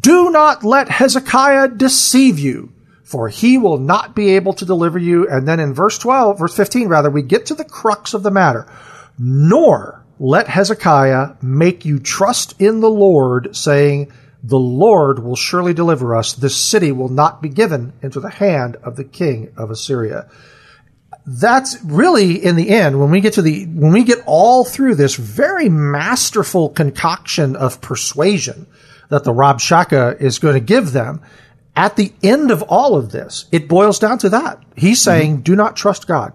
[0.00, 2.72] do not let Hezekiah deceive you,
[3.14, 5.28] for he will not be able to deliver you.
[5.28, 8.30] And then in verse 12, verse 15 rather, we get to the crux of the
[8.32, 8.66] matter.
[9.16, 14.10] Nor let Hezekiah make you trust in the Lord, saying,
[14.42, 16.32] the Lord will surely deliver us.
[16.32, 20.28] This city will not be given into the hand of the king of Assyria.
[21.24, 24.96] That's really in the end, when we get to the, when we get all through
[24.96, 28.66] this very masterful concoction of persuasion
[29.08, 31.22] that the Rabshakeh is going to give them,
[31.76, 34.62] at the end of all of this, it boils down to that.
[34.76, 35.10] He's mm-hmm.
[35.10, 35.42] saying, mm-hmm.
[35.42, 36.32] do not trust God.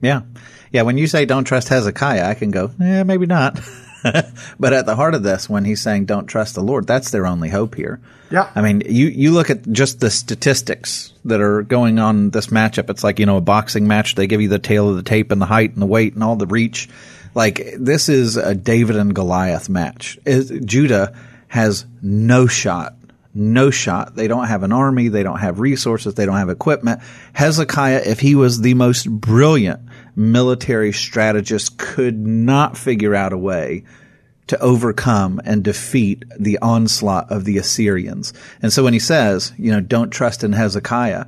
[0.00, 0.22] Yeah.
[0.70, 0.82] Yeah.
[0.82, 3.60] When you say don't trust Hezekiah, I can go, yeah, maybe not.
[4.60, 7.26] but at the heart of this, when he's saying don't trust the Lord, that's their
[7.26, 8.00] only hope here.
[8.30, 8.50] Yeah.
[8.54, 12.90] I mean, you, you look at just the statistics that are going on this matchup.
[12.90, 14.14] It's like, you know, a boxing match.
[14.14, 16.22] They give you the tale of the tape and the height and the weight and
[16.22, 16.88] all the reach.
[17.34, 20.18] Like, this is a David and Goliath match.
[20.26, 21.14] It, Judah
[21.48, 22.94] has no shot.
[23.38, 24.16] No shot.
[24.16, 25.06] They don't have an army.
[25.06, 26.14] They don't have resources.
[26.14, 27.00] They don't have equipment.
[27.34, 29.80] Hezekiah, if he was the most brilliant
[30.16, 33.84] military strategist, could not figure out a way
[34.48, 38.32] to overcome and defeat the onslaught of the Assyrians.
[38.60, 41.26] And so when he says, you know, don't trust in Hezekiah,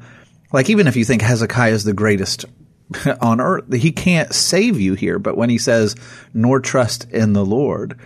[0.52, 2.44] like even if you think Hezekiah is the greatest
[3.20, 5.20] on earth, he can't save you here.
[5.20, 5.94] But when he says,
[6.34, 7.96] nor trust in the Lord,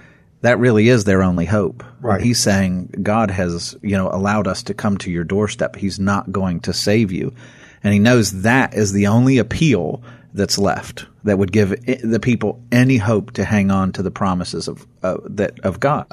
[0.44, 1.82] that really is their only hope.
[2.02, 2.20] Right.
[2.20, 5.74] He's saying God has, you know, allowed us to come to your doorstep.
[5.74, 7.32] He's not going to save you.
[7.82, 10.02] And he knows that is the only appeal
[10.34, 14.68] that's left that would give the people any hope to hang on to the promises
[14.68, 16.06] of uh, that of God.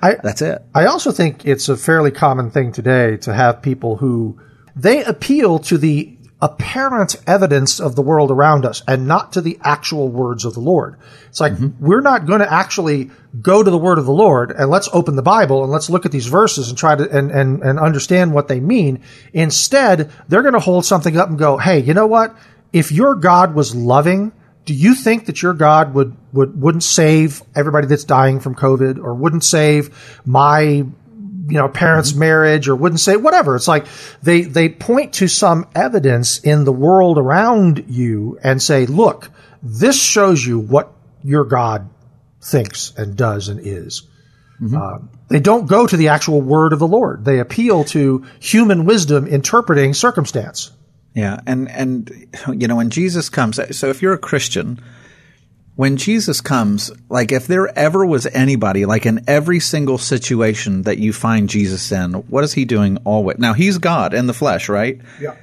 [0.00, 0.62] I, that's it.
[0.72, 4.40] I also think it's a fairly common thing today to have people who
[4.76, 6.13] they appeal to the
[6.44, 10.60] apparent evidence of the world around us and not to the actual words of the
[10.60, 10.96] Lord.
[11.28, 11.84] It's like mm-hmm.
[11.84, 15.16] we're not going to actually go to the word of the Lord and let's open
[15.16, 18.34] the Bible and let's look at these verses and try to and and, and understand
[18.34, 19.00] what they mean.
[19.32, 22.36] Instead, they're going to hold something up and go, "Hey, you know what?
[22.74, 24.32] if your God was loving,
[24.64, 28.98] do you think that your God would, would wouldn't save everybody that's dying from COVID
[28.98, 30.84] or wouldn't save my
[31.46, 32.20] you know parents' mm-hmm.
[32.20, 33.56] marriage or wouldn't say whatever?
[33.56, 33.86] It's like
[34.22, 39.30] they they point to some evidence in the world around you and say, look,
[39.62, 41.90] this shows you what your God
[42.42, 44.02] thinks and does and is.
[44.60, 44.76] Mm-hmm.
[44.76, 47.24] Uh, they don't go to the actual word of the Lord.
[47.24, 50.70] They appeal to human wisdom interpreting circumstance.
[51.14, 54.80] Yeah, and and you know when Jesus comes, so if you're a Christian,
[55.76, 60.98] when Jesus comes, like if there ever was anybody, like in every single situation that
[60.98, 63.38] you find Jesus in, what is he doing always?
[63.38, 65.00] Now he's God in the flesh, right?
[65.20, 65.34] Yeah.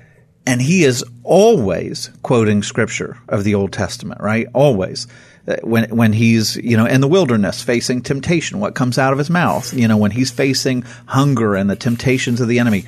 [0.46, 4.48] And he is always quoting scripture of the Old Testament, right?
[4.54, 5.08] Always.
[5.48, 9.20] uh, when when he's you know in the wilderness facing temptation, what comes out of
[9.20, 9.74] his mouth?
[9.74, 12.86] You know, when he's facing hunger and the temptations of the enemy.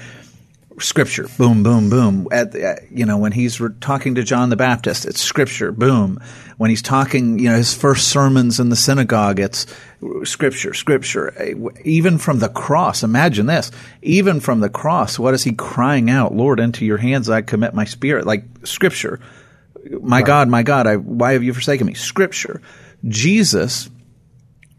[0.79, 2.27] Scripture, boom, boom, boom.
[2.31, 6.19] At, at you know when he's re- talking to John the Baptist, it's Scripture, boom.
[6.57, 9.67] When he's talking, you know his first sermons in the synagogue, it's
[10.23, 11.55] Scripture, Scripture.
[11.83, 13.71] Even from the cross, imagine this.
[14.01, 16.33] Even from the cross, what is he crying out?
[16.33, 18.25] Lord, into Your hands I commit my spirit.
[18.25, 19.19] Like Scripture
[20.01, 20.25] my right.
[20.25, 21.93] God, my God, I, why have you forsaken me?
[21.93, 22.61] Scripture.
[23.07, 23.89] Jesus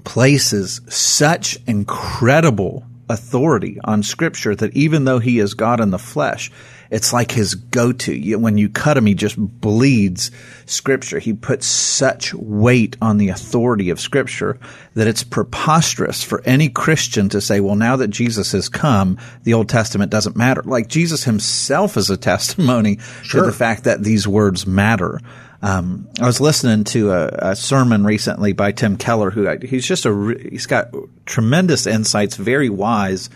[0.05, 6.51] places such incredible authority on scripture that even though he is God in the flesh,
[6.91, 8.37] it's like his go-to.
[8.37, 10.31] When you cut him, he just bleeds
[10.67, 11.19] scripture.
[11.19, 14.59] He puts such weight on the authority of scripture
[14.95, 19.55] that it's preposterous for any Christian to say, well, now that Jesus has come, the
[19.55, 20.63] Old Testament doesn't matter.
[20.63, 23.41] Like Jesus himself is a testimony sure.
[23.41, 25.21] to the fact that these words matter.
[25.65, 30.05] Um, I was listening to a, a, sermon recently by Tim Keller, who he's just
[30.05, 33.31] a he's got tremendous insights, very wise.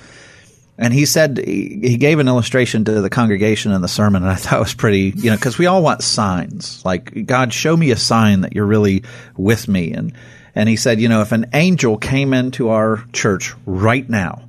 [0.77, 4.31] And he said he, he gave an illustration to the congregation in the sermon, and
[4.31, 6.85] I thought it was pretty, you know, because we all want signs.
[6.85, 9.05] Like God, show me a sign that you're really
[9.39, 9.95] with me.
[9.95, 10.13] And
[10.55, 14.48] and he said, you know, if an angel came into our church right now,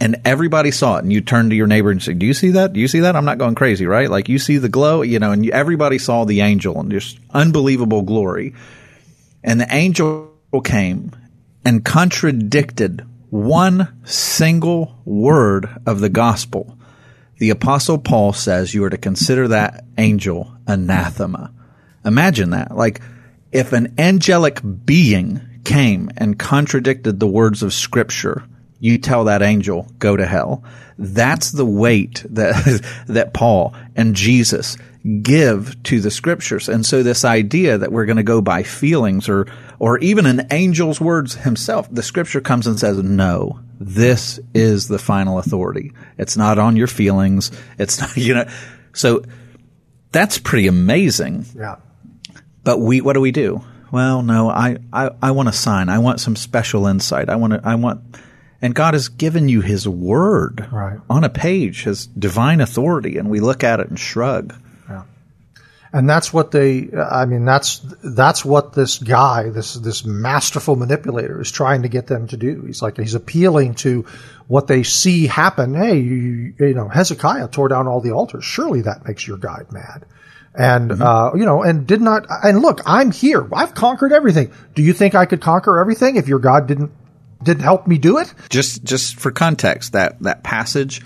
[0.00, 2.50] and everybody saw it and you turn to your neighbor and say, do you see
[2.50, 2.72] that?
[2.72, 3.16] Do you see that?
[3.16, 4.10] I'm not going crazy, right?
[4.10, 8.02] Like you see the glow, you know, and everybody saw the angel and just unbelievable
[8.02, 8.54] glory.
[9.42, 10.32] And the angel
[10.64, 11.12] came
[11.64, 16.78] and contradicted one single word of the gospel.
[17.38, 21.52] The apostle Paul says you are to consider that angel anathema.
[22.04, 22.74] Imagine that.
[22.74, 23.00] Like
[23.52, 28.44] if an angelic being came and contradicted the words of scripture,
[28.80, 30.62] you tell that angel, go to hell.
[30.98, 34.76] That's the weight that, that Paul and Jesus
[35.22, 36.68] give to the scriptures.
[36.68, 39.46] And so this idea that we're going to go by feelings or,
[39.78, 44.98] or even an angel's words himself, the scripture comes and says, no, this is the
[44.98, 45.92] final authority.
[46.18, 47.50] It's not on your feelings.
[47.78, 48.48] It's not, you know,
[48.92, 49.22] so
[50.12, 51.46] that's pretty amazing.
[51.56, 51.76] Yeah.
[52.64, 53.64] But we, what do we do?
[53.90, 55.88] Well, no, I, I, I want a sign.
[55.88, 57.30] I want some special insight.
[57.30, 58.00] I want to, I want,
[58.60, 60.98] and God has given you His Word right.
[61.08, 64.54] on a page, His divine authority, and we look at it and shrug.
[64.88, 65.04] Yeah.
[65.92, 66.90] And that's what they.
[66.92, 72.06] I mean, that's that's what this guy, this this masterful manipulator, is trying to get
[72.06, 72.62] them to do.
[72.66, 74.04] He's like he's appealing to
[74.48, 75.74] what they see happen.
[75.74, 78.44] Hey, you, you know, Hezekiah tore down all the altars.
[78.44, 80.04] Surely that makes your God mad
[80.54, 81.02] and mm-hmm.
[81.02, 82.26] uh, you know, and did not.
[82.42, 83.48] And look, I'm here.
[83.54, 84.52] I've conquered everything.
[84.74, 86.90] Do you think I could conquer everything if your God didn't
[87.42, 88.32] didn't help me do it.
[88.48, 91.02] Just just for context, that that passage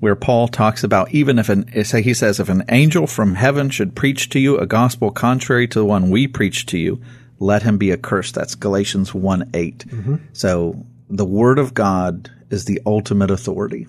[0.00, 3.70] where Paul talks about even if an say he says if an angel from heaven
[3.70, 7.00] should preach to you a gospel contrary to the one we preach to you,
[7.38, 8.34] let him be accursed.
[8.34, 9.78] That's Galatians 1 8.
[9.78, 10.16] Mm-hmm.
[10.32, 13.86] So the word of God is the ultimate authority.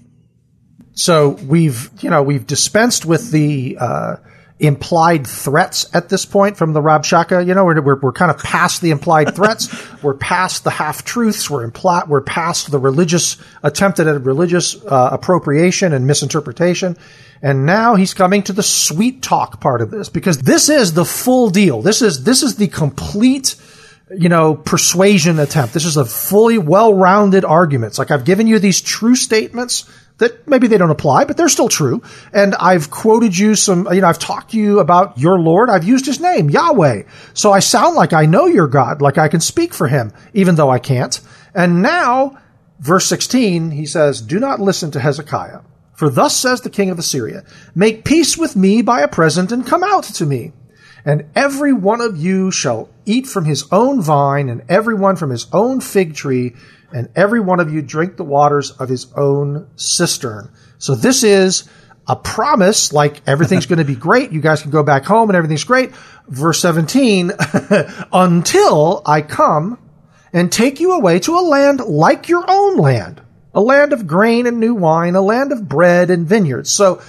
[0.93, 4.15] So we've you know we've dispensed with the uh,
[4.59, 7.47] implied threats at this point from the Rabshakeh.
[7.47, 9.69] You know, we're, we're, we're kind of past the implied threats.
[10.03, 11.49] we're past the half truths.
[11.49, 16.97] We're impl- we're past the religious attempted at religious uh, appropriation and misinterpretation.
[17.41, 21.05] And now he's coming to the sweet talk part of this because this is the
[21.05, 21.81] full deal.
[21.81, 23.55] This is, this is the complete,
[24.11, 25.73] you know, persuasion attempt.
[25.73, 27.91] This is a fully well-rounded argument.
[27.91, 31.49] It's like I've given you these true statements that maybe they don't apply, but they're
[31.49, 32.01] still true.
[32.31, 35.69] And I've quoted you some, you know, I've talked to you about your Lord.
[35.69, 37.03] I've used his name, Yahweh.
[37.33, 40.55] So I sound like I know your God, like I can speak for him, even
[40.55, 41.19] though I can't.
[41.55, 42.37] And now,
[42.79, 45.61] verse 16, he says, Do not listen to Hezekiah.
[45.93, 47.43] For thus says the king of Assyria,
[47.75, 50.53] Make peace with me by a present and come out to me.
[51.05, 55.29] And every one of you shall eat from his own vine and every one from
[55.29, 56.55] his own fig tree
[56.91, 60.51] and every one of you drink the waters of his own cistern.
[60.77, 61.69] So this is
[62.07, 64.31] a promise, like everything's going to be great.
[64.31, 65.91] You guys can go back home and everything's great.
[66.27, 67.31] Verse 17,
[68.13, 69.79] until I come
[70.33, 73.21] and take you away to a land like your own land,
[73.53, 76.71] a land of grain and new wine, a land of bread and vineyards.
[76.71, 77.01] So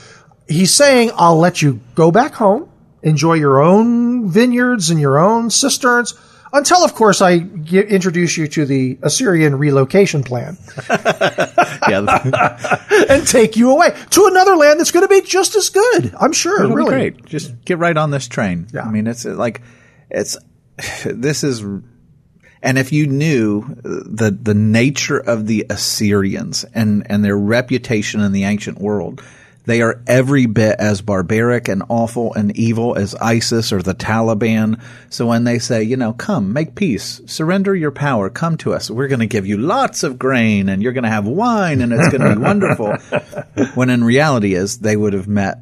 [0.49, 2.71] he's saying, I'll let you go back home,
[3.03, 6.15] enjoy your own vineyards and your own cisterns
[6.53, 10.59] until, of course, I get, introduce you to the Assyrian relocation plan.
[11.89, 12.87] Yeah.
[13.09, 16.15] and take you away to another land that's going to be just as good.
[16.19, 16.63] I'm sure.
[16.63, 16.91] It'll really.
[16.91, 17.25] great.
[17.25, 18.69] Just get right on this train.
[18.73, 18.83] Yeah.
[18.83, 19.63] I mean, it's like,
[20.11, 20.37] it's,
[21.05, 27.37] this is, and if you knew the, the nature of the Assyrians and, and their
[27.37, 29.23] reputation in the ancient world,
[29.67, 34.81] They are every bit as barbaric and awful and evil as ISIS or the Taliban.
[35.11, 38.91] So when they say, you know, come, make peace, surrender your power, come to us,
[38.91, 41.93] we're going to give you lots of grain and you're going to have wine and
[41.93, 42.95] it's going to be wonderful.
[43.75, 45.59] when in reality is they would have met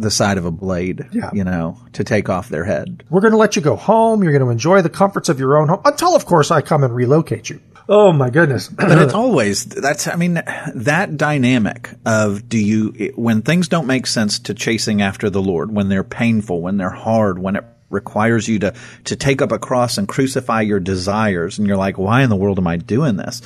[0.00, 1.30] the side of a blade, Yeah.
[1.32, 3.02] you know, to take off their head.
[3.10, 4.22] We're going to let you go home.
[4.22, 6.84] You're going to enjoy the comforts of your own home until, of course, I come
[6.84, 7.60] and relocate you.
[7.88, 8.68] Oh my goodness.
[8.76, 10.34] But it's always that's I mean
[10.74, 15.72] that dynamic of do you when things don't make sense to chasing after the Lord,
[15.72, 18.74] when they're painful, when they're hard, when it requires you to
[19.04, 22.36] to take up a cross and crucify your desires and you're like why in the
[22.36, 23.40] world am I doing this?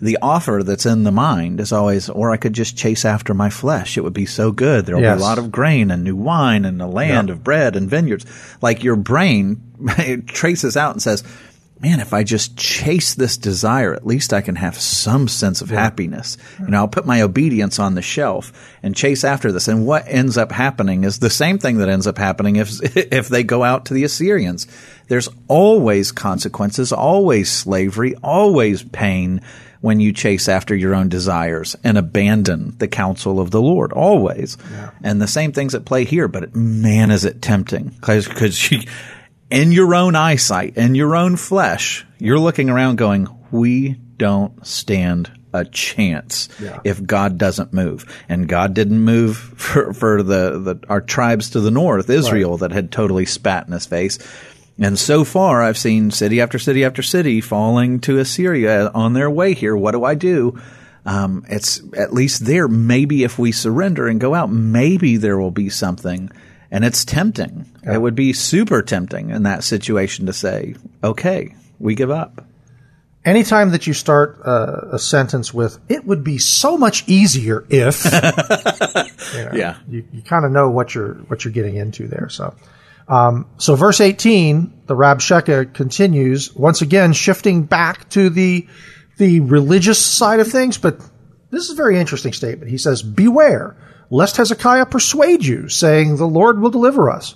[0.00, 3.50] The offer that's in the mind is always, or I could just chase after my
[3.50, 3.96] flesh.
[3.96, 4.84] It would be so good.
[4.84, 5.16] There'll Yes.
[5.18, 8.26] be a lot of grain and new wine and a land of bread and vineyards.
[8.60, 9.60] Like your brain
[10.26, 11.22] traces out and says,
[11.82, 15.68] man, if I just chase this desire, at least I can have some sense of
[15.68, 16.38] happiness.
[16.60, 18.52] You know, I'll put my obedience on the shelf
[18.84, 19.66] and chase after this.
[19.66, 23.28] And what ends up happening is the same thing that ends up happening if, if
[23.28, 24.68] they go out to the Assyrians.
[25.08, 29.40] There's always consequences, always slavery, always pain
[29.80, 34.56] when you chase after your own desires and abandon the counsel of the Lord, always.
[35.02, 37.90] And the same things at play here, but man, is it tempting.
[38.00, 38.82] Cause, cause you,
[39.52, 45.30] in your own eyesight, in your own flesh, you're looking around going, we don't stand
[45.52, 46.80] a chance Yeah.
[46.84, 48.06] if God doesn't move.
[48.28, 52.72] And God didn't move for, for the, the, our tribes to the north, Israel, that
[52.72, 54.18] had totally spat in his face.
[54.78, 59.30] And so far, I've seen city after city after city falling to Assyria on their
[59.30, 59.76] way here.
[59.76, 60.58] What do I do?
[61.04, 62.68] Um, it's at least there.
[62.68, 66.30] Maybe if we surrender and go out, maybe there will be something.
[66.72, 67.66] And it's tempting.
[67.84, 72.46] It would be super tempting in that situation to say, okay, we give up.
[73.26, 78.04] Anytime that you start uh, a sentence with, it would be so much easier if,
[79.34, 79.76] you know, Yeah.
[79.86, 82.28] you, you kind of know what you're, what you're getting into there.
[82.30, 82.54] So,
[83.06, 88.66] um, so verse 18, the Rabshakeh continues once again, shifting back to the,
[89.18, 90.98] the religious side of things, but
[91.50, 92.70] this is a very interesting statement.
[92.70, 93.76] He says, beware
[94.12, 97.34] lest Hezekiah persuade you saying the Lord will deliver us.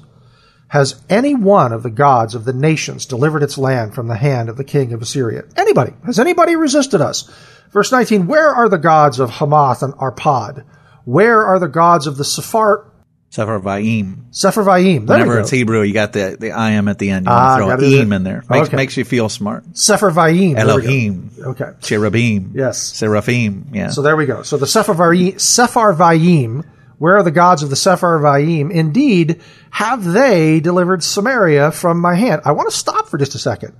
[0.69, 4.51] Has any one of the gods of the nations delivered its land from the hand
[4.51, 5.45] of the king of Assyria?
[5.57, 5.95] Anybody?
[6.05, 7.31] Has anybody resisted us?
[7.73, 10.67] Verse 19, where are the gods of Hamath and Arpad?
[11.07, 12.93] Where are the gods of the Sephar,
[13.37, 14.31] Sepharvaim.
[14.31, 15.07] Sepharvaim?
[15.07, 17.27] There we Whenever it's Hebrew, you got the, the I am at the end.
[17.27, 17.91] You Ah, want got to it.
[17.91, 18.43] throw an im in there.
[18.49, 18.77] Makes, Okay.
[18.77, 19.65] makes you feel smart.
[19.87, 20.57] There we go.
[20.57, 21.31] Elohim.
[21.39, 21.71] Okay.
[21.83, 22.53] Cherubim.
[22.55, 22.81] Yes.
[22.83, 23.67] Seraphim.
[23.73, 23.89] Yeah.
[23.91, 24.43] So there we go.
[24.43, 26.65] So the Sepharvaim, Sepharvaim,
[26.99, 28.71] where are the gods of the Sepharvaim?
[28.71, 32.43] Indeed, have they delivered Samaria from my hand?
[32.45, 33.75] I want to stop for just a second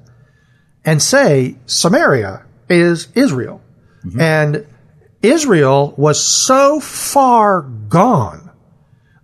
[0.85, 3.63] and say Samaria is Israel.
[4.21, 4.67] And
[5.23, 8.46] Israel was so far gone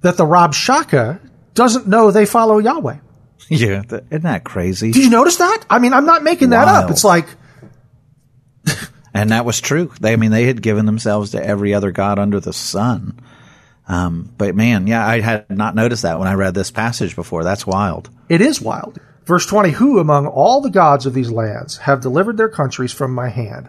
[0.03, 1.21] that the Rabshakeh
[1.55, 2.99] doesn't know they follow Yahweh.
[3.49, 3.83] yeah.
[3.89, 4.93] That, isn't that crazy?
[4.93, 5.65] Did you notice that?
[5.71, 6.91] I mean, I'm not making that up.
[6.91, 7.27] It's like,
[9.15, 9.93] And that was true.
[10.01, 13.21] They, I mean, they had given themselves to every other god under the sun.
[13.89, 17.45] Um, but man, yeah, I had not noticed that when I read this passage before.
[17.45, 18.09] That's wild.
[18.29, 18.99] It is wild.
[19.25, 23.13] Verse 20 Who among all the gods of these lands have delivered their countries from
[23.13, 23.69] my hand?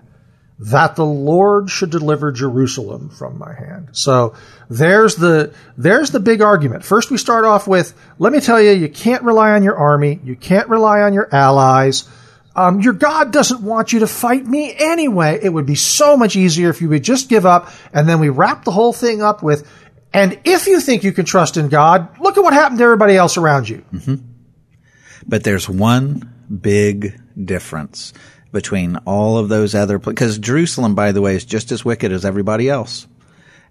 [0.60, 3.90] That the Lord should deliver Jerusalem from my hand.
[3.94, 4.36] So
[4.70, 6.86] there's the there's the big argument.
[6.86, 10.20] First we start off with let me tell you you can't rely on your army,
[10.24, 12.08] you can't rely on your allies.
[12.56, 15.40] Um, your God doesn't want you to fight me anyway.
[15.42, 17.72] It would be so much easier if you would just give up.
[17.92, 19.68] And then we wrap the whole thing up with,
[20.14, 23.18] and if you think you can trust in God, look at what happened to everybody
[23.18, 23.84] else around you.
[25.26, 26.32] But there's one
[26.62, 28.14] big difference
[28.54, 32.24] between all of those other because Jerusalem, by the way, is just as wicked as
[32.24, 33.08] everybody else.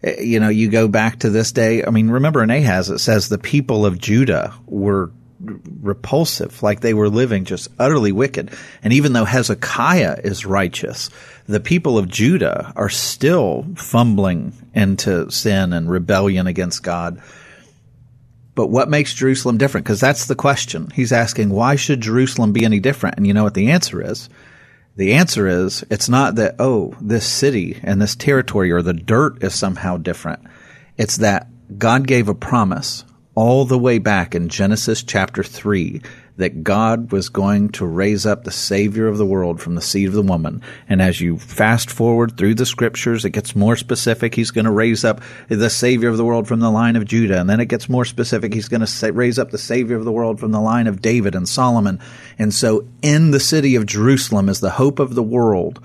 [0.03, 1.83] Eh, You know, you go back to this day.
[1.83, 5.11] I mean, remember in Ahaz, it says the people of Judah were
[5.81, 8.51] repulsive, like they were living just utterly wicked.
[8.83, 11.11] And even though Hezekiah is righteous,
[11.47, 17.21] the people of Judah are still fumbling into sin and rebellion against God.
[18.55, 19.85] But what makes Jerusalem different?
[19.87, 20.91] Because that's the question.
[20.95, 23.17] He's asking, why should Jerusalem be any different?
[23.17, 24.29] And you know what the answer is?
[24.97, 29.43] The answer is, it's not that, oh, this city and this territory or the dirt
[29.43, 30.43] is somehow different.
[30.99, 36.03] It's that God gave a promise all the way back in Genesis chapter 3
[36.43, 40.09] that God was going to raise up the Savior of the world from the seed
[40.09, 40.61] of the woman.
[40.89, 44.35] And as you fast forward through the scriptures, it gets more specific.
[44.35, 47.41] He's going to raise up the Savior of the world from the line of Judah.
[47.41, 48.53] And then it gets more specific.
[48.53, 51.35] He's going to raise up the Savior of the world from the line of David
[51.35, 52.01] and Solomon.
[52.39, 55.81] And so in the city of Jerusalem is the hope of the world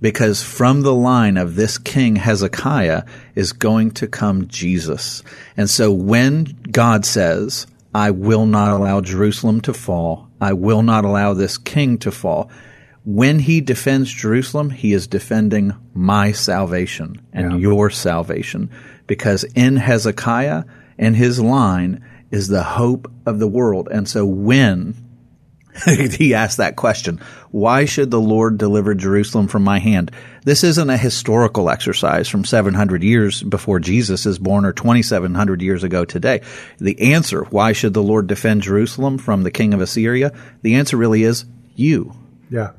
[0.00, 5.22] because from the line of this king Hezekiah is going to come Jesus.
[5.56, 7.66] And so when God says,
[7.96, 12.50] I will not allow Jerusalem to fall, I will not allow this king to fall,
[13.06, 17.58] when he defends Jerusalem, he is defending my salvation and yeah.
[17.58, 18.68] your salvation.
[19.06, 20.64] Because in Hezekiah
[20.98, 23.88] and his line is the hope of the world.
[23.90, 24.94] And so when
[25.84, 27.20] he asked that question,
[27.50, 30.10] why should the Lord deliver Jerusalem from my hand?
[30.44, 35.82] This isn't a historical exercise from 700 years before Jesus is born or 2700 years
[35.82, 36.42] ago today.
[36.78, 40.32] The answer, why should the Lord defend Jerusalem from the king of Assyria?
[40.62, 42.14] The answer really is you.
[42.50, 42.72] Yeah.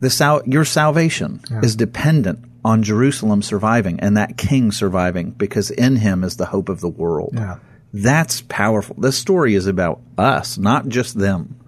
[0.00, 1.60] The sal- your salvation yeah.
[1.62, 6.68] is dependent on Jerusalem surviving and that king surviving because in him is the hope
[6.68, 7.32] of the world.
[7.34, 7.58] Yeah.
[7.92, 8.96] That's powerful.
[8.98, 11.60] This story is about us, not just them.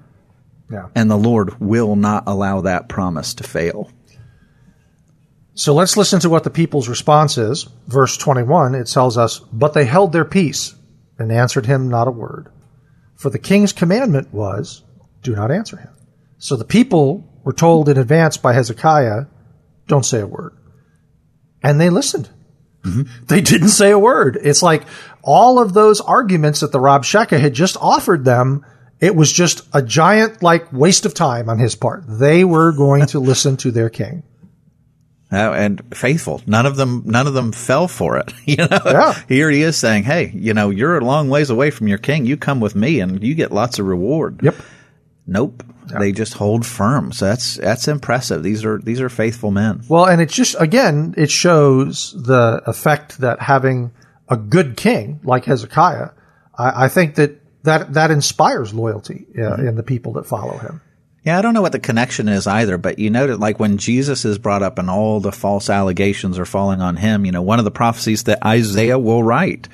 [0.71, 0.89] Yeah.
[0.95, 3.91] And the Lord will not allow that promise to fail.
[5.55, 7.69] So let's listen to what the people's response is.
[7.87, 10.75] Verse 21, it tells us, But they held their peace
[11.19, 12.51] and answered him not a word.
[13.14, 14.83] For the king's commandment was,
[15.23, 15.91] Do not answer him.
[16.39, 19.27] So the people were told in advance by Hezekiah,
[19.87, 20.57] don't say a word.
[21.62, 22.29] And they listened.
[22.83, 23.25] Mm-hmm.
[23.27, 24.39] They didn't say a word.
[24.41, 24.85] It's like
[25.23, 28.64] all of those arguments that the Rabshakeh had just offered them,
[29.01, 32.05] it was just a giant like waste of time on his part.
[32.07, 34.22] They were going to listen to their king.
[35.32, 36.40] Uh, and faithful.
[36.47, 38.32] None of them, none of them fell for it.
[38.47, 39.20] You know, yeah.
[39.28, 42.26] here he is saying, "Hey, you know, you're a long ways away from your king.
[42.26, 44.55] You come with me, and you get lots of reward." Yep.
[45.26, 45.64] Nope.
[45.99, 47.12] They just hold firm.
[47.12, 48.42] So that's that's impressive.
[48.42, 49.82] These are these are faithful men.
[49.88, 53.92] Well, and it's just again, it shows the effect that having
[54.28, 56.11] a good king like Hezekiah,
[56.57, 59.69] I, I think that that that inspires loyalty uh, mm-hmm.
[59.69, 60.81] in the people that follow him.
[61.23, 63.79] Yeah, I don't know what the connection is either, but you know that like when
[63.79, 67.43] Jesus is brought up and all the false allegations are falling on him, you know,
[67.43, 69.69] one of the prophecies that Isaiah will write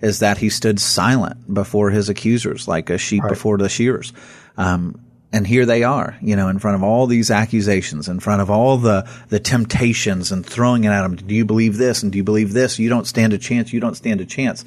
[0.00, 3.28] is that he stood silent before his accusers, like a sheep right.
[3.28, 4.14] before the shearers.
[4.56, 4.98] Um,
[5.30, 8.50] and here they are, you know, in front of all these accusations, in front of
[8.50, 11.16] all the, the temptations and throwing it at them.
[11.16, 12.02] Do you believe this?
[12.02, 12.78] And do you believe this?
[12.78, 13.72] You don't stand a chance.
[13.72, 14.64] You don't stand a chance.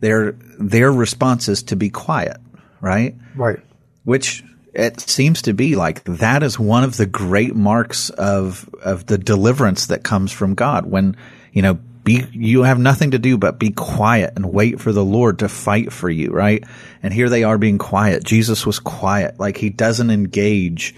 [0.00, 2.38] Their, their response is to be quiet,
[2.80, 3.14] right?
[3.34, 3.60] Right.
[4.04, 4.42] Which
[4.72, 9.18] it seems to be like that is one of the great marks of, of the
[9.18, 10.86] deliverance that comes from God.
[10.86, 11.16] When,
[11.52, 15.04] you know, be, you have nothing to do but be quiet and wait for the
[15.04, 16.64] Lord to fight for you, right?
[17.02, 18.24] And here they are being quiet.
[18.24, 19.38] Jesus was quiet.
[19.38, 20.94] Like he doesn't engage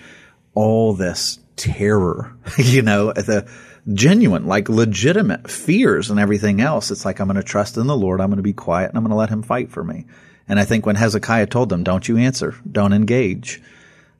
[0.54, 3.48] all this terror, you know, the
[3.92, 6.90] genuine, like legitimate fears and everything else.
[6.90, 8.20] It's like, I'm going to trust in the Lord.
[8.20, 10.06] I'm going to be quiet and I'm going to let him fight for me.
[10.48, 13.62] And I think when Hezekiah told them, don't you answer, don't engage,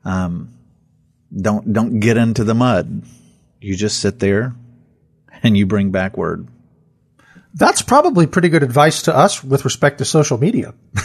[0.05, 0.53] um,
[1.35, 3.03] don't, don't get into the mud.
[3.59, 4.55] You just sit there
[5.41, 6.47] and you bring back word.
[7.55, 10.73] That's probably pretty good advice to us with respect to social media.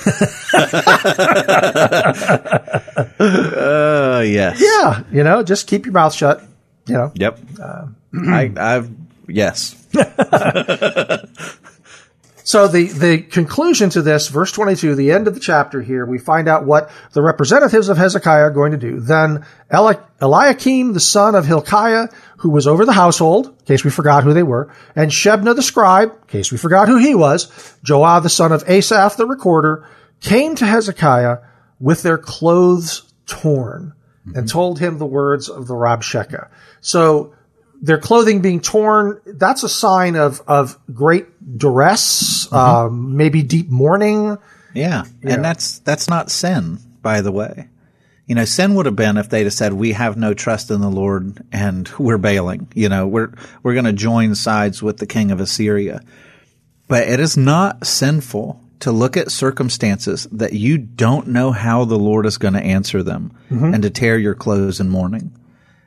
[3.18, 4.58] uh, yes.
[4.58, 5.02] Yeah.
[5.12, 6.42] You know, just keep your mouth shut.
[6.88, 7.12] You know.
[7.14, 7.38] Yep.
[7.60, 8.90] Uh, I, I've
[9.28, 9.74] yes.
[12.48, 16.16] So the, the conclusion to this, verse 22, the end of the chapter here, we
[16.16, 19.00] find out what the representatives of Hezekiah are going to do.
[19.00, 22.08] Then Eli- Eliakim, the son of Hilkiah,
[22.38, 25.62] who was over the household, in case we forgot who they were, and Shebna the
[25.62, 27.48] scribe, in case we forgot who he was,
[27.84, 29.86] Joah the son of Asaph the recorder,
[30.22, 31.40] came to Hezekiah
[31.78, 33.92] with their clothes torn
[34.26, 34.38] mm-hmm.
[34.38, 36.48] and told him the words of the Rabshakeh.
[36.80, 37.34] So
[37.80, 41.26] their clothing being torn, that's a sign of, of great
[41.58, 42.56] duress, mm-hmm.
[42.56, 44.38] um, maybe deep mourning.
[44.74, 45.04] Yeah.
[45.22, 47.68] And that's, that's not sin, by the way.
[48.26, 50.80] You know, sin would have been if they'd have said, we have no trust in
[50.80, 52.68] the Lord and we're bailing.
[52.74, 56.02] You know, we're, we're going to join sides with the king of Assyria.
[56.88, 61.98] But it is not sinful to look at circumstances that you don't know how the
[61.98, 63.74] Lord is going to answer them mm-hmm.
[63.74, 65.34] and to tear your clothes in mourning.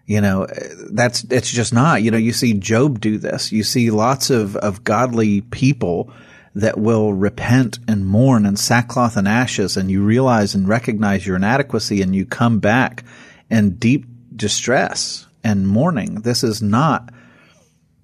[0.05, 3.51] You know, eh, that's, it's just not, you know, you see Job do this.
[3.51, 6.11] You see lots of, of godly people
[6.55, 11.37] that will repent and mourn and sackcloth and ashes and you realize and recognize your
[11.37, 13.03] inadequacy and you come back
[13.49, 16.15] in deep distress and mourning.
[16.15, 17.13] This is not,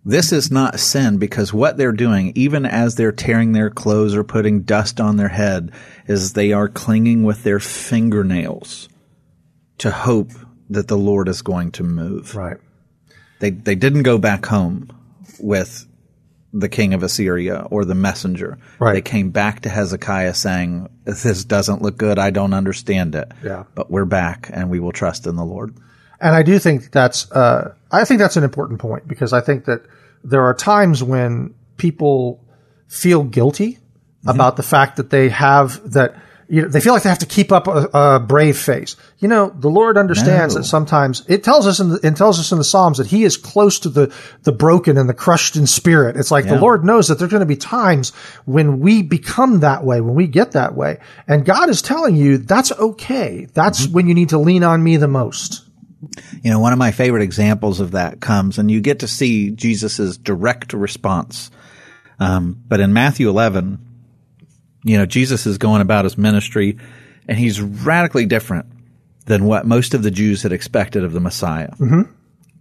[0.05, 4.23] this is not sin because what they're doing, even as they're tearing their clothes or
[4.23, 5.71] putting dust on their head,
[6.07, 8.87] is they are clinging with their fingernails
[9.79, 10.31] to hope
[10.70, 12.36] that the Lord is going to move.
[12.36, 12.57] Right.
[13.39, 14.89] They they didn't go back home
[15.39, 15.86] with
[16.53, 18.57] the king of Assyria or the messenger.
[18.80, 18.93] Right.
[18.93, 22.18] They came back to Hezekiah saying, "This doesn't look good.
[22.18, 23.32] I don't understand it.
[23.43, 23.63] Yeah.
[23.76, 25.76] But we're back, and we will trust in the Lord."
[26.20, 29.65] And I do think that's, uh, I think that's an important point because I think
[29.65, 29.84] that
[30.24, 32.43] there are times when people
[32.88, 34.30] feel guilty mm-hmm.
[34.30, 36.15] about the fact that they have that,
[36.49, 38.95] you know, they feel like they have to keep up a, a brave face.
[39.19, 40.61] You know, the Lord understands no.
[40.61, 43.23] that sometimes it tells us in the, it tells us in the Psalms that He
[43.23, 46.15] is close to the the broken and the crushed in spirit.
[46.15, 46.55] It's like yeah.
[46.55, 48.11] the Lord knows that there's going to be times
[48.45, 52.37] when we become that way, when we get that way, and God is telling you
[52.37, 53.47] that's okay.
[53.53, 53.93] That's mm-hmm.
[53.93, 55.65] when you need to lean on Me the most.
[56.43, 59.49] You know, one of my favorite examples of that comes, and you get to see
[59.49, 61.51] Jesus's direct response.
[62.19, 63.79] Um, but in Matthew 11,
[64.88, 66.77] you know, Jesus is going about his ministry
[67.27, 68.65] and he's radically different
[69.25, 71.71] than what most of the Jews had expected of the Messiah.
[71.71, 72.13] Mm-hmm.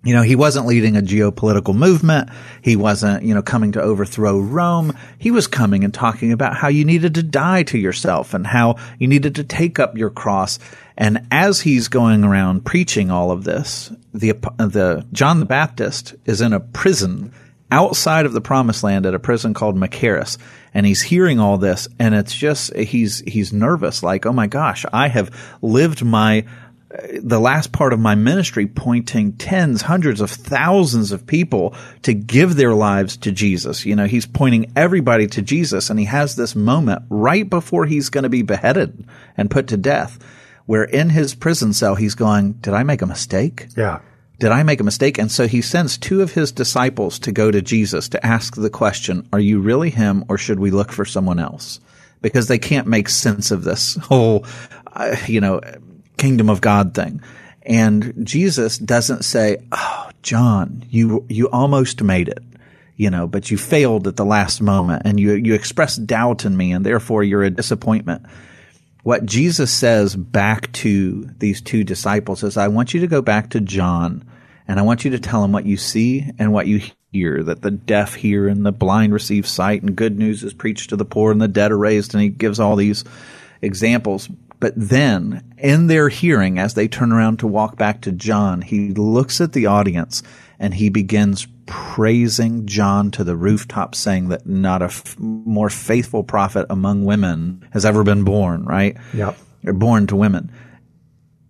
[0.05, 2.31] You know, he wasn't leading a geopolitical movement.
[2.62, 4.97] He wasn't, you know, coming to overthrow Rome.
[5.18, 8.77] He was coming and talking about how you needed to die to yourself and how
[9.01, 10.61] you needed to take up your cross.
[10.97, 16.41] And as he's going around preaching all of this, the, the John the Baptist is
[16.41, 17.33] in a prison
[17.71, 20.39] outside of the promised land at a prison called Machaerus
[20.73, 24.85] and he's hearing all this and it's just he's he's nervous like oh my gosh
[24.93, 25.31] I have
[25.62, 26.45] lived my
[26.93, 32.14] uh, the last part of my ministry pointing tens hundreds of thousands of people to
[32.14, 33.85] give their lives to Jesus.
[33.85, 38.11] You know he's pointing everybody to Jesus and he has this moment right before he's
[38.11, 39.05] going to be beheaded
[39.37, 40.19] and put to death
[40.67, 43.67] where in his prison cell he's going did I make a mistake?
[43.77, 44.01] Yeah
[44.39, 45.18] did I make a mistake?
[45.18, 48.70] And so he sends two of his disciples to go to Jesus to ask the
[48.70, 51.80] question, are you really him or should we look for someone else?
[52.20, 54.45] Because they can't make sense of this whole,
[54.93, 55.61] uh, you know,
[56.18, 57.22] kingdom of God thing.
[57.62, 62.43] And Jesus doesn't say, Oh, John, you, you almost made it,
[62.97, 66.57] you know, but you failed at the last moment and you, you expressed doubt in
[66.57, 68.24] me and therefore you're a disappointment
[69.07, 73.51] what Jesus says back to these two disciples is, I want you to go back
[73.51, 74.25] to John
[74.67, 76.81] and I want you to tell him what you see and what you
[77.13, 80.91] hear, that the deaf hear and the blind receive sight and good news is preached
[80.91, 82.15] to the poor and the dead are raised.
[82.15, 83.05] And he gives all these
[83.63, 84.27] examples.
[84.59, 88.89] But then in their hearing, as they turn around to walk back to John, he
[88.91, 90.25] looks at the audience
[90.59, 96.23] and he begins praising John to the rooftop, saying that not a f- more faithful
[96.23, 98.97] prophet among women has ever been born, right?
[99.13, 99.37] Yep.
[99.67, 100.53] Or born to women.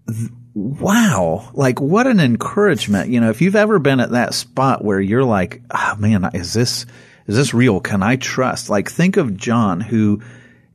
[0.09, 1.51] Th- wow.
[1.53, 3.11] Like what an encouragement.
[3.11, 6.55] You know, if you've ever been at that spot where you're like, oh man, is
[6.55, 6.87] this,
[7.27, 7.81] is this real?
[7.81, 8.71] Can I trust?
[8.71, 10.23] Like think of John who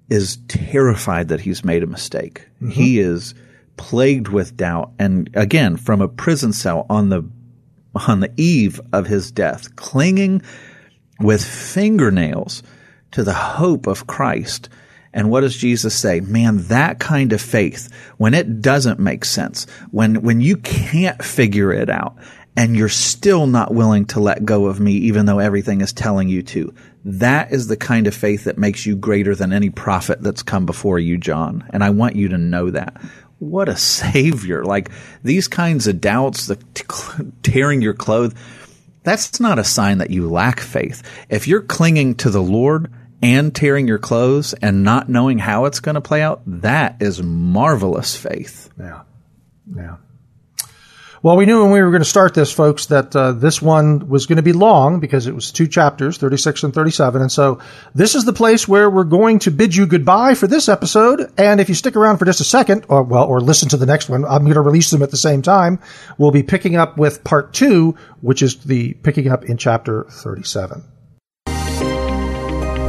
[0.10, 2.48] is terrified that he's made a mistake.
[2.56, 2.70] Mm-hmm.
[2.70, 3.34] He is
[3.78, 4.92] plagued with doubt.
[5.00, 7.24] And again, from a prison cell on the
[7.96, 10.42] on the eve of his death, clinging
[11.20, 12.64] with fingernails
[13.12, 14.70] to the hope of Christ.
[15.14, 16.22] And what does Jesus say?
[16.22, 21.74] Man, that kind of faith, when it doesn't make sense, when, when you can't figure
[21.74, 22.16] it out
[22.56, 26.30] and you're still not willing to let go of me, even though everything is telling
[26.30, 26.74] you to,
[27.04, 30.66] that is the kind of faith that makes you greater than any prophet that's come
[30.66, 31.68] before you, John.
[31.72, 33.02] And I want you to know that
[33.42, 34.64] what a savior.
[34.64, 34.92] Like
[35.24, 36.58] these kinds of doubts, the
[37.42, 38.36] tearing your clothes,
[39.04, 41.02] that's not a sign that you lack faith.
[41.28, 45.80] If you're clinging to the Lord and tearing your clothes and not knowing how it's
[45.80, 48.70] going to play out, that is marvelous faith.
[48.80, 49.02] Yeah.
[49.76, 49.98] Yeah.
[51.24, 54.10] Well, we knew when we were going to start this, folks, that uh, this one
[54.10, 57.22] was going to be long because it was two chapters, 36 and 37.
[57.22, 57.60] And so
[57.94, 61.32] this is the place where we're going to bid you goodbye for this episode.
[61.38, 63.86] And if you stick around for just a second, or well, or listen to the
[63.86, 65.80] next one, I'm going to release them at the same time.
[66.18, 70.84] We'll be picking up with part two, which is the picking up in chapter 37.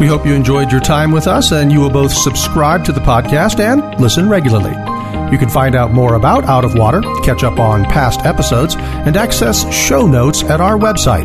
[0.00, 3.00] We hope you enjoyed your time with us and you will both subscribe to the
[3.00, 4.91] podcast and listen regularly.
[5.32, 9.16] You can find out more about Out of Water, catch up on past episodes, and
[9.16, 11.24] access show notes at our website,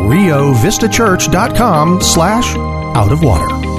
[0.00, 2.56] riovistachurch.com slash
[2.96, 3.73] out of water.